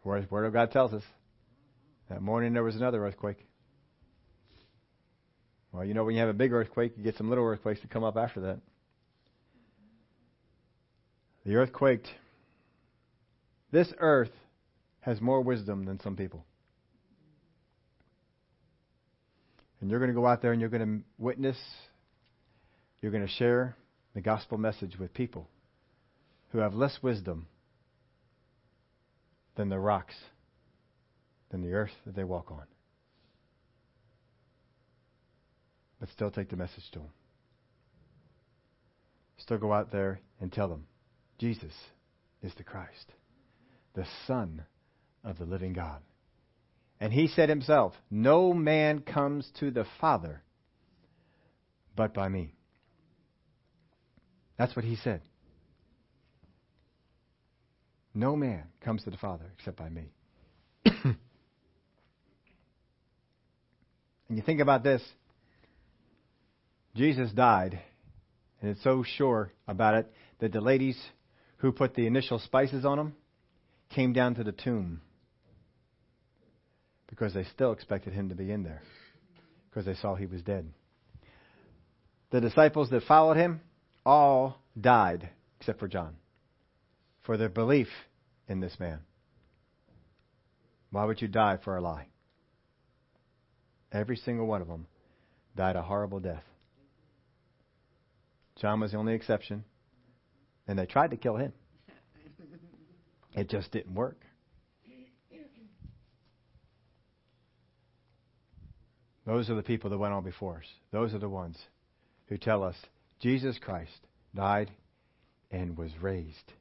Word, 0.05 0.31
Word 0.31 0.47
of 0.47 0.53
God 0.53 0.71
tells 0.71 0.95
us 0.95 1.03
that 2.09 2.23
morning 2.23 2.53
there 2.53 2.65
was 2.65 2.77
another 2.77 3.05
earthquake. 3.05 3.47
Well, 5.73 5.85
you 5.85 5.95
know, 5.95 6.05
when 6.05 6.15
you 6.15 6.21
have 6.21 6.31
a 6.31 6.35
big 6.35 6.53
earthquake, 6.53 6.95
you 6.97 7.05
get 7.05 7.17
some 7.17 7.29
little 7.29 7.45
earthquakes 7.45 7.81
to 7.81 7.89
come 7.89 8.05
up 8.05 8.17
after 8.17 8.41
that. 8.41 8.61
The 11.45 11.57
earth 11.57 11.73
quaked. 11.73 12.09
This 13.71 13.93
earth 13.99 14.31
has 15.01 15.21
more 15.21 15.41
wisdom 15.41 15.85
than 15.85 16.01
some 16.01 16.17
people. 16.17 16.45
And 19.81 19.91
you're 19.91 20.01
going 20.01 20.11
to 20.11 20.15
go 20.15 20.27
out 20.27 20.43
there 20.43 20.53
and 20.53 20.61
you're 20.61 20.71
going 20.71 20.87
to 20.87 21.05
witness, 21.19 21.57
you're 23.01 23.13
going 23.13 23.27
to 23.27 23.33
share 23.33 23.77
the 24.15 24.21
gospel 24.21 24.59
message 24.59 24.99
with 24.99 25.15
people 25.15 25.49
who 26.51 26.59
have 26.59 26.75
less 26.75 26.99
wisdom 27.03 27.47
than 29.59 29.69
the 29.69 29.79
rocks, 29.79 30.15
than 31.51 31.63
the 31.63 31.73
earth 31.73 31.91
that 32.07 32.15
they 32.15 32.23
walk 32.23 32.53
on. 32.53 32.63
But 35.99 36.09
still 36.11 36.31
take 36.31 36.49
the 36.49 36.57
message 36.57 36.89
to 36.93 37.01
them. 37.01 37.09
Still 39.39 39.59
go 39.59 39.73
out 39.73 39.91
there 39.91 40.21
and 40.41 40.53
tell 40.53 40.69
them 40.69 40.87
Jesus 41.39 41.73
is 42.41 42.53
the 42.57 42.63
Christ, 42.63 43.13
the 43.95 44.07
Son 44.29 44.63
of 45.25 45.39
the 45.39 45.45
living 45.45 45.73
God. 45.73 46.03
And 47.01 47.13
he 47.13 47.27
said 47.27 47.49
himself, 47.49 47.95
No 48.13 48.53
man 48.53 49.01
comes 49.01 49.51
to 49.59 49.73
the 49.73 49.87
Father 50.01 50.43
but 51.97 52.15
by 52.15 52.29
me. 52.29 52.55
That's 54.57 54.77
what 54.77 54.85
he 54.85 54.95
said. 54.95 55.23
No 58.19 58.35
man 58.35 58.65
comes 58.81 59.05
to 59.05 59.11
the 59.11 59.17
Father 59.17 59.45
except 59.57 59.77
by 59.77 59.89
me. 59.89 60.11
and 60.85 61.17
you 64.29 64.43
think 64.43 64.59
about 64.59 64.83
this 64.83 65.01
Jesus 66.97 67.31
died, 67.31 67.79
and 68.61 68.73
it's 68.73 68.83
so 68.83 69.05
sure 69.05 69.53
about 69.69 69.95
it 69.95 70.13
that 70.41 70.53
the 70.53 70.61
ladies 70.61 71.01
who 71.59 71.71
put 71.71 71.95
the 71.95 72.09
initial 72.09 72.41
spices 72.41 72.85
on 72.85 72.99
him 72.99 73.15
came 73.95 74.13
down 74.13 74.35
to 74.35 74.43
the 74.43 74.51
tomb 74.51 75.01
because 77.09 77.35
they 77.35 77.45
still 77.45 77.71
expected 77.71 78.15
him 78.15 78.31
to 78.31 78.35
be 78.35 78.51
in 78.51 78.65
there 78.65 78.83
because 79.71 79.87
they 79.87 79.95
saw 79.95 80.17
he 80.17 80.27
was 80.27 80.43
dead. 80.43 80.69
The 82.33 82.41
disciples 82.41 82.91
that 82.91 83.05
followed 83.05 83.37
him 83.37 83.61
all 84.05 84.61
died 84.79 85.29
except 85.61 85.79
for 85.79 85.87
John 85.87 86.17
for 87.23 87.37
their 87.37 87.49
belief 87.49 87.87
in 88.49 88.61
this 88.61 88.79
man. 88.81 89.01
Why 90.91 91.05
would 91.05 91.21
you 91.21 91.29
die 91.29 91.59
for 91.63 91.77
a 91.77 91.81
lie? 91.81 92.07
Every 93.93 94.17
single 94.17 94.47
one 94.47 94.63
of 94.63 94.69
them 94.69 94.87
died 95.57 95.77
a 95.77 95.83
horrible 95.83 96.21
death. 96.21 96.45
John 98.61 98.81
was 98.81 98.93
the 98.93 98.99
only 98.99 99.15
exception, 99.15 99.65
and 100.67 100.79
they 100.79 100.87
tried 100.87 101.11
to 101.11 101.17
kill 101.17 101.37
him. 101.37 101.53
It 103.35 103.49
just 103.49 103.71
didn't 103.71 103.95
work. 103.95 104.21
Those 109.27 109.51
are 109.51 109.55
the 109.55 109.63
people 109.63 109.91
that 109.91 109.99
went 109.99 110.15
on 110.15 110.25
before 110.25 110.57
us. 110.57 110.65
Those 110.91 111.13
are 111.13 111.19
the 111.19 111.29
ones 111.29 111.59
who 112.29 112.39
tell 112.39 112.63
us 112.63 112.77
Jesus 113.21 113.59
Christ 113.61 114.07
died 114.35 114.71
and 115.51 115.77
was 115.77 115.91
raised 116.01 116.53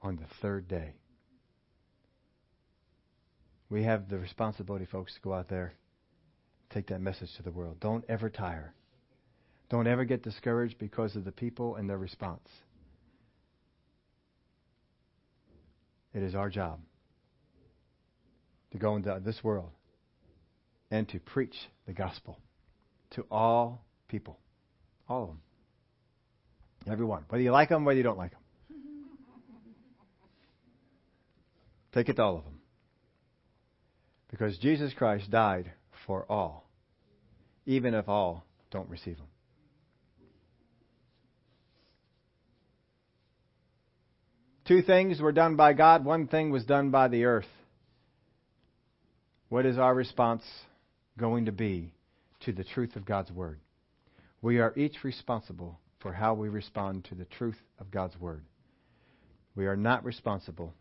on 0.00 0.16
the 0.16 0.26
third 0.40 0.66
day. 0.66 0.94
We 3.74 3.82
have 3.82 4.08
the 4.08 4.18
responsibility, 4.20 4.84
folks, 4.84 5.12
to 5.14 5.20
go 5.20 5.34
out 5.34 5.48
there, 5.48 5.74
take 6.70 6.86
that 6.90 7.00
message 7.00 7.30
to 7.38 7.42
the 7.42 7.50
world. 7.50 7.80
Don't 7.80 8.04
ever 8.08 8.30
tire. 8.30 8.72
Don't 9.68 9.88
ever 9.88 10.04
get 10.04 10.22
discouraged 10.22 10.78
because 10.78 11.16
of 11.16 11.24
the 11.24 11.32
people 11.32 11.74
and 11.74 11.90
their 11.90 11.98
response. 11.98 12.48
It 16.14 16.22
is 16.22 16.36
our 16.36 16.48
job 16.50 16.78
to 18.70 18.78
go 18.78 18.94
into 18.94 19.20
this 19.24 19.42
world 19.42 19.70
and 20.92 21.08
to 21.08 21.18
preach 21.18 21.56
the 21.88 21.92
gospel 21.92 22.38
to 23.16 23.26
all 23.28 23.84
people. 24.06 24.38
All 25.08 25.22
of 25.24 25.28
them. 25.30 25.40
Everyone. 26.92 27.24
Whether 27.28 27.42
you 27.42 27.50
like 27.50 27.70
them, 27.70 27.84
whether 27.84 27.96
you 27.96 28.04
don't 28.04 28.18
like 28.18 28.30
them. 28.30 28.40
Take 31.92 32.08
it 32.08 32.14
to 32.14 32.22
all 32.22 32.36
of 32.36 32.44
them. 32.44 32.53
Because 34.34 34.58
Jesus 34.58 34.92
Christ 34.94 35.30
died 35.30 35.70
for 36.08 36.26
all, 36.28 36.68
even 37.66 37.94
if 37.94 38.08
all 38.08 38.44
don't 38.72 38.88
receive 38.88 39.16
him. 39.16 39.28
Two 44.66 44.82
things 44.82 45.20
were 45.20 45.30
done 45.30 45.54
by 45.54 45.72
God, 45.72 46.04
one 46.04 46.26
thing 46.26 46.50
was 46.50 46.64
done 46.64 46.90
by 46.90 47.06
the 47.06 47.26
earth. 47.26 47.46
What 49.50 49.66
is 49.66 49.78
our 49.78 49.94
response 49.94 50.42
going 51.16 51.44
to 51.44 51.52
be 51.52 51.92
to 52.40 52.50
the 52.50 52.64
truth 52.64 52.96
of 52.96 53.04
God's 53.04 53.30
Word? 53.30 53.60
We 54.42 54.58
are 54.58 54.74
each 54.76 55.04
responsible 55.04 55.78
for 56.00 56.12
how 56.12 56.34
we 56.34 56.48
respond 56.48 57.04
to 57.04 57.14
the 57.14 57.26
truth 57.26 57.62
of 57.78 57.92
God's 57.92 58.18
Word. 58.18 58.44
We 59.54 59.66
are 59.66 59.76
not 59.76 60.04
responsible 60.04 60.74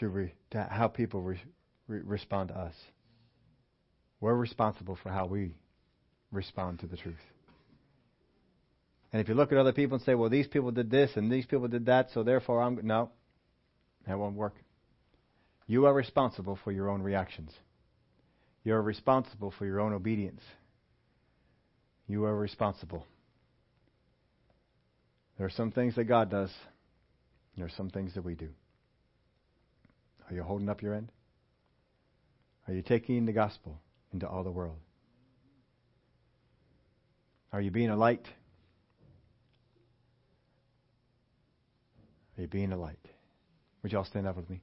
to, 0.00 0.08
re, 0.08 0.32
to 0.50 0.62
how 0.70 0.88
people 0.88 1.22
re, 1.22 1.40
re, 1.88 2.00
respond 2.04 2.48
to 2.48 2.58
us. 2.58 2.74
We're 4.20 4.34
responsible 4.34 4.98
for 5.02 5.10
how 5.10 5.26
we 5.26 5.54
respond 6.30 6.80
to 6.80 6.86
the 6.86 6.96
truth. 6.96 7.14
And 9.12 9.20
if 9.22 9.28
you 9.28 9.34
look 9.34 9.52
at 9.52 9.58
other 9.58 9.72
people 9.72 9.96
and 9.96 10.04
say, 10.04 10.14
well, 10.14 10.30
these 10.30 10.46
people 10.46 10.70
did 10.70 10.90
this 10.90 11.10
and 11.16 11.30
these 11.30 11.46
people 11.46 11.68
did 11.68 11.86
that, 11.86 12.08
so 12.12 12.22
therefore 12.22 12.62
I'm. 12.62 12.78
No, 12.82 13.10
that 14.06 14.18
won't 14.18 14.36
work. 14.36 14.54
You 15.66 15.86
are 15.86 15.94
responsible 15.94 16.58
for 16.62 16.72
your 16.72 16.90
own 16.90 17.02
reactions. 17.02 17.50
You 18.64 18.74
are 18.74 18.82
responsible 18.82 19.52
for 19.56 19.64
your 19.64 19.80
own 19.80 19.92
obedience. 19.92 20.42
You 22.08 22.24
are 22.24 22.36
responsible. 22.36 23.06
There 25.38 25.46
are 25.46 25.50
some 25.50 25.70
things 25.70 25.94
that 25.96 26.04
God 26.04 26.30
does, 26.30 26.50
there 27.56 27.66
are 27.66 27.70
some 27.76 27.90
things 27.90 28.14
that 28.14 28.24
we 28.24 28.34
do. 28.34 28.48
Are 30.28 30.34
you 30.34 30.42
holding 30.42 30.68
up 30.68 30.82
your 30.82 30.94
end? 30.94 31.12
Are 32.66 32.74
you 32.74 32.82
taking 32.82 33.26
the 33.26 33.32
gospel 33.32 33.80
into 34.12 34.28
all 34.28 34.42
the 34.42 34.50
world? 34.50 34.78
Are 37.52 37.60
you 37.60 37.70
being 37.70 37.90
a 37.90 37.96
light? 37.96 38.26
Are 42.36 42.42
you 42.42 42.48
being 42.48 42.72
a 42.72 42.76
light? 42.76 42.98
Would 43.82 43.92
you 43.92 43.98
all 43.98 44.04
stand 44.04 44.26
up 44.26 44.36
with 44.36 44.50
me? 44.50 44.60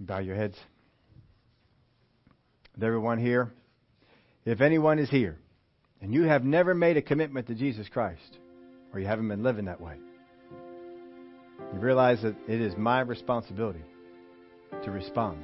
Bow 0.00 0.18
your 0.18 0.36
heads. 0.36 0.56
With 2.74 2.84
everyone 2.84 3.18
here, 3.18 3.52
if 4.48 4.62
anyone 4.62 4.98
is 4.98 5.10
here 5.10 5.36
and 6.00 6.14
you 6.14 6.22
have 6.22 6.42
never 6.42 6.74
made 6.74 6.96
a 6.96 7.02
commitment 7.02 7.46
to 7.48 7.54
Jesus 7.54 7.86
Christ, 7.88 8.38
or 8.94 9.00
you 9.00 9.06
haven't 9.06 9.28
been 9.28 9.42
living 9.42 9.66
that 9.66 9.78
way, 9.78 9.96
you 11.74 11.78
realize 11.78 12.22
that 12.22 12.34
it 12.48 12.58
is 12.58 12.74
my 12.78 13.00
responsibility 13.00 13.84
to 14.84 14.90
respond 14.90 15.42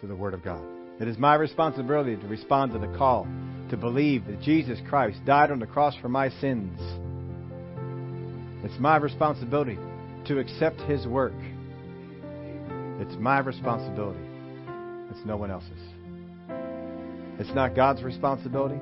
to 0.00 0.06
the 0.06 0.14
Word 0.14 0.32
of 0.32 0.44
God. 0.44 0.62
It 1.00 1.08
is 1.08 1.18
my 1.18 1.34
responsibility 1.34 2.14
to 2.14 2.26
respond 2.28 2.72
to 2.72 2.78
the 2.78 2.96
call 2.96 3.26
to 3.70 3.76
believe 3.76 4.26
that 4.26 4.40
Jesus 4.42 4.78
Christ 4.88 5.18
died 5.24 5.50
on 5.50 5.58
the 5.58 5.66
cross 5.66 5.96
for 6.00 6.08
my 6.08 6.28
sins. 6.40 6.78
It's 8.64 8.78
my 8.78 8.96
responsibility 8.98 9.78
to 10.26 10.38
accept 10.38 10.80
His 10.82 11.04
work. 11.08 11.34
It's 13.00 13.16
my 13.18 13.40
responsibility. 13.40 14.33
It's 15.14 15.24
no 15.24 15.36
one 15.36 15.50
else's. 15.50 15.70
It's 17.38 17.54
not 17.54 17.76
God's 17.76 18.02
responsibility. 18.02 18.78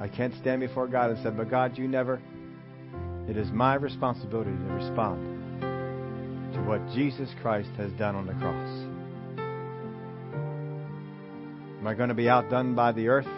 I 0.00 0.08
can't 0.08 0.34
stand 0.40 0.60
before 0.60 0.88
God 0.88 1.10
and 1.10 1.22
say, 1.22 1.30
But 1.30 1.48
God, 1.48 1.78
you 1.78 1.86
never. 1.86 2.20
It 3.28 3.36
is 3.36 3.50
my 3.52 3.74
responsibility 3.74 4.50
to 4.50 4.72
respond 4.72 6.54
to 6.54 6.60
what 6.62 6.84
Jesus 6.92 7.30
Christ 7.40 7.70
has 7.76 7.92
done 7.92 8.16
on 8.16 8.26
the 8.26 8.32
cross. 8.34 8.68
Am 11.78 11.86
I 11.86 11.94
going 11.94 12.08
to 12.08 12.14
be 12.14 12.28
outdone 12.28 12.74
by 12.74 12.90
the 12.92 13.08
earth? 13.08 13.28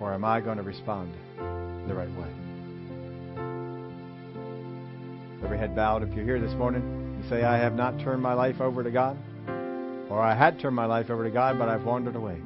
Or 0.00 0.14
am 0.14 0.24
I 0.24 0.40
going 0.40 0.56
to 0.56 0.62
respond 0.62 1.12
the 1.86 1.94
right 1.94 2.10
way? 2.10 2.28
Every 5.44 5.58
head 5.58 5.76
bowed. 5.76 6.02
If 6.02 6.14
you're 6.14 6.24
here 6.24 6.40
this 6.40 6.54
morning 6.54 6.97
say, 7.28 7.44
I 7.44 7.58
have 7.58 7.74
not 7.74 8.00
turned 8.00 8.22
my 8.22 8.32
life 8.32 8.60
over 8.60 8.82
to 8.82 8.90
God, 8.90 9.16
or 10.08 10.20
I 10.20 10.34
had 10.34 10.58
turned 10.58 10.76
my 10.76 10.86
life 10.86 11.10
over 11.10 11.24
to 11.24 11.30
God, 11.30 11.58
but 11.58 11.68
I've 11.68 11.84
wandered 11.84 12.16
away. 12.16 12.40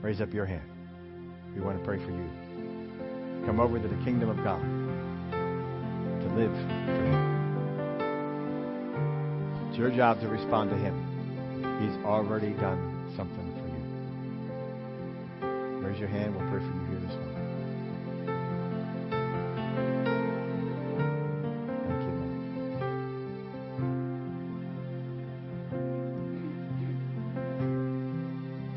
Raise 0.00 0.20
up 0.20 0.32
your 0.32 0.46
hand. 0.46 0.62
We 1.54 1.60
want 1.60 1.78
to 1.78 1.84
pray 1.84 1.98
for 1.98 2.10
you. 2.10 2.30
Come 3.46 3.58
over 3.60 3.78
to 3.78 3.88
the 3.88 4.04
kingdom 4.04 4.30
of 4.30 4.36
God 4.44 4.62
to 4.62 6.28
live 6.36 6.52
for 6.52 7.04
Him. 7.04 7.30
It's 9.68 9.78
your 9.78 9.90
job 9.90 10.20
to 10.20 10.28
respond 10.28 10.70
to 10.70 10.76
Him. 10.76 10.94
He's 11.80 12.04
already 12.04 12.52
done 12.52 13.12
something 13.16 13.52
for 15.40 15.46
you. 15.46 15.86
Raise 15.86 15.98
your 15.98 16.08
hand. 16.08 16.36
We'll 16.36 16.48
pray 16.50 16.60
for 16.60 16.66
you 16.66 16.89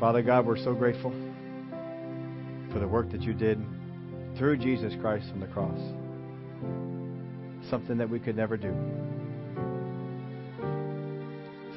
Father 0.04 0.20
God, 0.20 0.44
we're 0.44 0.62
so 0.62 0.74
grateful 0.74 1.12
for 2.70 2.78
the 2.78 2.86
work 2.86 3.10
that 3.10 3.22
you 3.22 3.32
did 3.32 3.58
through 4.36 4.58
Jesus 4.58 4.92
Christ 5.00 5.30
on 5.32 5.40
the 5.40 5.46
cross. 5.46 5.80
Something 7.70 7.96
that 7.96 8.10
we 8.10 8.18
could 8.20 8.36
never 8.36 8.58
do. 8.58 8.74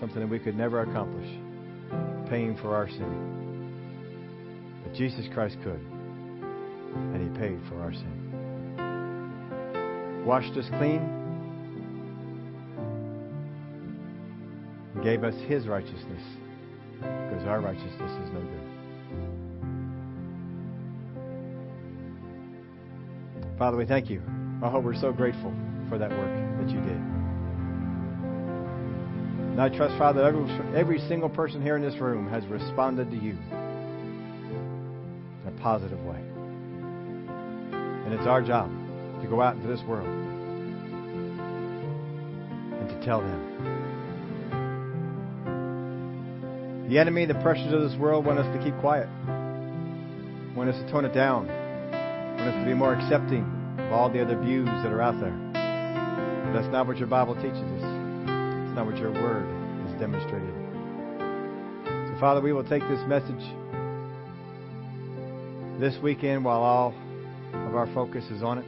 Something 0.01 0.19
that 0.19 0.27
we 0.27 0.39
could 0.39 0.57
never 0.57 0.81
accomplish. 0.81 1.29
Paying 2.29 2.57
for 2.57 2.75
our 2.75 2.89
sin. 2.89 3.71
But 4.83 4.93
Jesus 4.93 5.25
Christ 5.33 5.55
could. 5.63 5.79
And 5.79 7.23
he 7.23 7.29
paid 7.39 7.61
for 7.69 7.81
our 7.81 7.93
sin. 7.93 8.11
Washed 10.25 10.51
us 10.57 10.67
clean. 10.77 10.99
Gave 15.01 15.23
us 15.23 15.35
his 15.47 15.65
righteousness. 15.65 16.23
Because 17.37 17.49
our 17.49 17.61
righteousness 17.61 18.11
is 18.25 18.31
no 18.33 18.41
good. 18.41 18.67
Father, 23.59 23.77
we 23.77 23.85
thank 23.85 24.09
you. 24.09 24.23
I 24.63 24.69
hope 24.71 24.83
we're 24.83 24.99
so 24.99 25.11
grateful 25.13 25.53
for 25.87 25.99
that 25.99 26.09
work 26.09 26.59
that 26.59 26.69
you 26.71 26.79
did. 26.81 26.97
And 29.51 29.61
I 29.61 29.69
trust, 29.69 29.95
Father, 29.99 30.23
every, 30.23 30.49
every 30.75 30.99
single 31.07 31.29
person 31.29 31.61
here 31.61 31.75
in 31.75 31.83
this 31.83 32.01
room 32.01 32.27
has 32.27 32.43
responded 32.47 33.11
to 33.11 33.17
you 33.17 33.37
in 35.43 35.43
a 35.47 35.51
positive 35.61 36.03
way. 36.05 36.23
And 38.05 38.15
it's 38.15 38.25
our 38.25 38.41
job 38.41 38.71
to 39.21 39.27
go 39.27 39.43
out 39.43 39.55
into 39.55 39.67
this 39.67 39.83
world 39.83 40.07
and 42.79 42.89
to 42.89 43.05
tell 43.05 43.21
them. 43.21 43.66
The 46.87 46.97
enemy, 46.97 47.25
the 47.25 47.35
pressures 47.35 47.73
of 47.73 47.81
this 47.81 47.99
world 47.99 48.25
want 48.25 48.39
us 48.39 48.47
to 48.55 48.63
keep 48.63 48.73
quiet, 48.79 49.09
want 50.55 50.69
us 50.69 50.81
to 50.81 50.89
tone 50.89 51.03
it 51.03 51.13
down, 51.13 51.47
want 51.47 52.47
us 52.47 52.63
to 52.63 52.65
be 52.65 52.73
more 52.73 52.93
accepting 52.93 53.43
of 53.77 53.91
all 53.91 54.09
the 54.09 54.21
other 54.21 54.39
views 54.39 54.67
that 54.67 54.93
are 54.93 55.01
out 55.01 55.19
there. 55.19 55.35
But 56.47 56.53
that's 56.53 56.71
not 56.71 56.87
what 56.87 56.97
your 56.97 57.09
Bible 57.09 57.35
teaches 57.35 57.59
us. 57.59 57.83
It's 57.83 58.75
not 58.75 58.85
what 58.85 58.95
your 58.95 59.11
Word 59.11 59.43
has 59.85 59.99
demonstrated. 59.99 60.53
So, 62.07 62.19
Father, 62.21 62.39
we 62.39 62.53
will 62.53 62.63
take 62.63 62.83
this 62.83 63.03
message 63.05 63.43
this 65.81 66.01
weekend 66.01 66.45
while 66.45 66.63
all 66.63 66.93
of 67.67 67.75
our 67.75 67.89
focus 67.93 68.23
is 68.31 68.41
on 68.41 68.59
it, 68.59 68.65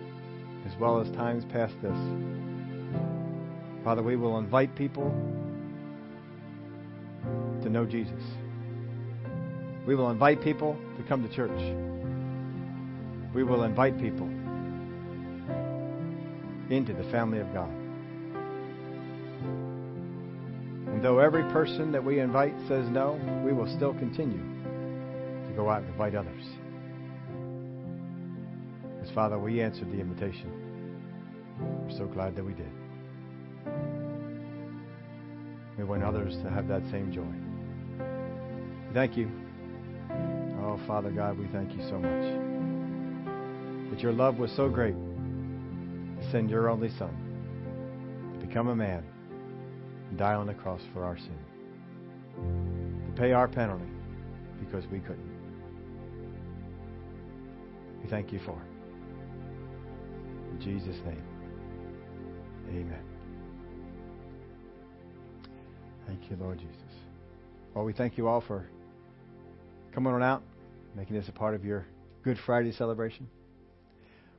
as 0.68 0.78
well 0.78 1.00
as 1.00 1.10
times 1.16 1.46
past 1.54 1.74
this. 1.82 1.98
Father, 3.86 4.04
we 4.04 4.18
will 4.18 4.40
invite 4.40 4.76
people 4.76 5.10
to 7.64 7.70
know 7.70 7.86
Jesus. 7.86 8.24
We 9.86 9.96
will 9.96 10.10
invite 10.12 10.42
people 10.44 10.78
to 10.98 11.04
come 11.04 11.28
to 11.28 11.36
church. 11.36 11.50
We 13.34 13.44
will 13.44 13.64
invite 13.64 14.00
people 14.00 14.28
into 16.70 16.94
the 16.94 17.10
family 17.12 17.40
of 17.40 17.52
God. 17.54 17.70
And 20.90 21.04
though 21.04 21.20
every 21.20 21.44
person 21.52 21.92
that 21.92 22.04
we 22.04 22.20
invite 22.20 22.54
says 22.68 22.88
no, 22.90 23.20
we 23.44 23.54
will 23.54 23.74
still 23.76 23.94
continue 23.94 24.44
to 25.48 25.54
go 25.56 25.70
out 25.70 25.82
and 25.82 25.92
invite 25.92 26.14
others. 26.16 26.44
Because, 28.96 29.14
Father, 29.16 29.40
we 29.40 29.62
answered 29.62 29.92
the 29.92 30.00
invitation. 30.00 30.52
We're 31.60 31.98
so 31.98 32.06
glad 32.06 32.36
that 32.36 32.44
we 32.44 32.54
did. 32.54 32.72
We 35.78 35.84
want 35.86 36.04
others 36.04 36.36
to 36.44 36.50
have 36.50 36.68
that 36.68 36.84
same 36.92 37.12
joy. 37.12 37.49
Thank 38.94 39.18
you. 39.18 39.30
Oh, 40.62 40.80
Father 40.88 41.12
God, 41.12 41.38
we 41.38 41.48
thank 41.48 41.74
you 41.74 41.88
so 41.90 42.00
much. 42.00 43.92
That 43.92 44.00
your 44.02 44.14
love 44.14 44.40
was 44.40 44.52
so 44.56 44.68
great 44.68 44.96
to 44.96 46.32
send 46.32 46.50
your 46.50 46.70
only 46.70 46.90
Son 46.98 47.14
to 48.40 48.46
become 48.46 48.68
a 48.68 48.76
man 48.76 49.04
and 50.10 50.18
die 50.18 50.34
on 50.34 50.48
the 50.48 50.54
cross 50.54 50.82
for 50.94 51.04
our 51.04 51.18
sin. 51.18 51.38
To 53.06 53.22
pay 53.22 53.32
our 53.32 53.48
penalty 53.48 53.86
because 54.60 54.86
we 54.92 55.00
couldn't. 55.00 55.30
We 58.04 58.10
thank 58.10 58.32
you 58.32 58.40
for 58.40 58.60
it. 58.60 58.68
In 60.54 60.62
Jesus' 60.62 60.98
name. 61.06 61.24
Amen. 62.70 63.04
Thank 66.08 66.30
you, 66.30 66.38
Lord 66.40 66.58
Jesus. 66.60 66.76
Well, 67.74 67.86
we 67.86 67.94
thank 67.94 68.18
you 68.18 68.28
all 68.28 68.42
for 68.42 68.66
coming 69.94 70.14
on 70.14 70.22
out, 70.24 70.44
making 70.96 71.16
this 71.16 71.28
a 71.28 71.32
part 71.32 71.56
of 71.56 71.66
your 71.66 71.86
Good 72.24 72.38
Friday 72.46 72.72
celebration. 72.72 73.28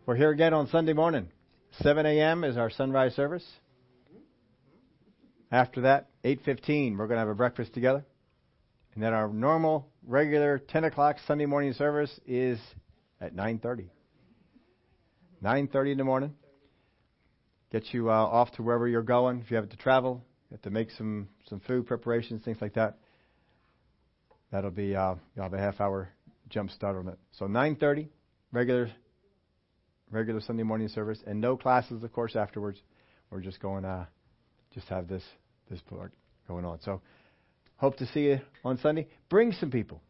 We're 0.07 0.17
here 0.17 0.31
again 0.31 0.55
on 0.55 0.69
Sunday 0.69 0.93
morning. 0.93 1.29
7 1.81 2.05
a.m. 2.07 2.45
is 2.45 2.57
our 2.57 2.71
sunrise 2.71 3.15
service. 3.15 3.47
After 5.51 5.83
that, 5.83 6.09
8:15, 6.25 6.97
we're 6.97 7.07
going 7.07 7.17
to 7.17 7.21
have 7.21 7.29
a 7.29 7.35
breakfast 7.35 7.75
together, 7.75 8.05
and 8.95 9.03
then 9.03 9.13
our 9.13 9.29
normal, 9.29 9.89
regular 10.07 10.59
10 10.59 10.85
o'clock 10.85 11.17
Sunday 11.27 11.47
morning 11.47 11.73
service 11.73 12.21
is 12.27 12.59
at 13.21 13.35
9:30. 13.35 13.89
9:30 15.43 15.93
in 15.93 15.99
the 15.99 16.05
morning. 16.05 16.35
Get 17.73 17.93
you 17.93 18.11
uh, 18.11 18.15
off 18.15 18.53
to 18.53 18.63
wherever 18.63 18.87
you're 18.87 19.03
going. 19.03 19.41
If 19.41 19.51
you 19.51 19.57
have 19.57 19.69
to 19.71 19.77
travel, 19.77 20.25
you 20.51 20.55
have 20.55 20.63
to 20.63 20.71
make 20.71 20.91
some 20.93 21.29
some 21.49 21.61
food 21.61 21.87
preparations, 21.87 22.45
things 22.45 22.59
like 22.61 22.75
that. 22.75 22.99
That'll 24.51 24.71
be 24.71 24.97
uh, 24.97 25.15
you'll 25.35 25.45
have 25.45 25.55
a 25.55 25.59
half 25.59 25.81
hour 25.81 26.09
jump 26.49 26.71
start 26.71 26.97
on 26.97 27.09
it. 27.09 27.19
So 27.33 27.47
9:30, 27.47 28.09
regular 28.53 28.91
regular 30.11 30.41
Sunday 30.41 30.65
morning 30.65 30.89
service, 30.89 31.21
and 31.27 31.41
no 31.41 31.57
classes, 31.57 32.03
of 32.03 32.13
course, 32.13 32.37
afterwards. 32.37 32.81
We're 33.31 33.41
just 33.41 33.61
going 33.61 33.85
uh, 33.85 34.07
just 34.75 34.89
have 34.89 35.09
this 35.09 35.23
this 35.71 35.81
part 35.83 36.13
going 36.49 36.65
on. 36.65 36.81
So 36.81 37.01
hope 37.77 37.97
to 37.99 38.07
see 38.07 38.23
you 38.23 38.41
on 38.65 38.79
Sunday. 38.79 39.07
Bring 39.29 39.53
some 39.53 39.71
people. 39.71 40.03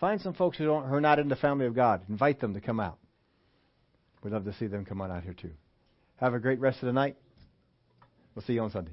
Find 0.00 0.20
some 0.20 0.34
folks 0.34 0.56
who 0.58 0.64
don't 0.64 0.88
who 0.88 0.94
are 0.94 1.00
not 1.00 1.18
in 1.18 1.28
the 1.28 1.36
family 1.36 1.66
of 1.66 1.74
God. 1.74 2.02
Invite 2.08 2.40
them 2.40 2.54
to 2.54 2.60
come 2.60 2.80
out. 2.80 2.98
We'd 4.22 4.32
love 4.32 4.44
to 4.44 4.54
see 4.54 4.66
them 4.66 4.86
come 4.86 5.02
on 5.02 5.12
out 5.12 5.22
here 5.22 5.34
too. 5.34 5.52
Have 6.16 6.32
a 6.32 6.38
great 6.38 6.58
rest 6.58 6.82
of 6.82 6.86
the 6.86 6.92
night. 6.92 7.16
We'll 8.34 8.44
see 8.44 8.54
you 8.54 8.62
on 8.62 8.70
Sunday. 8.70 8.92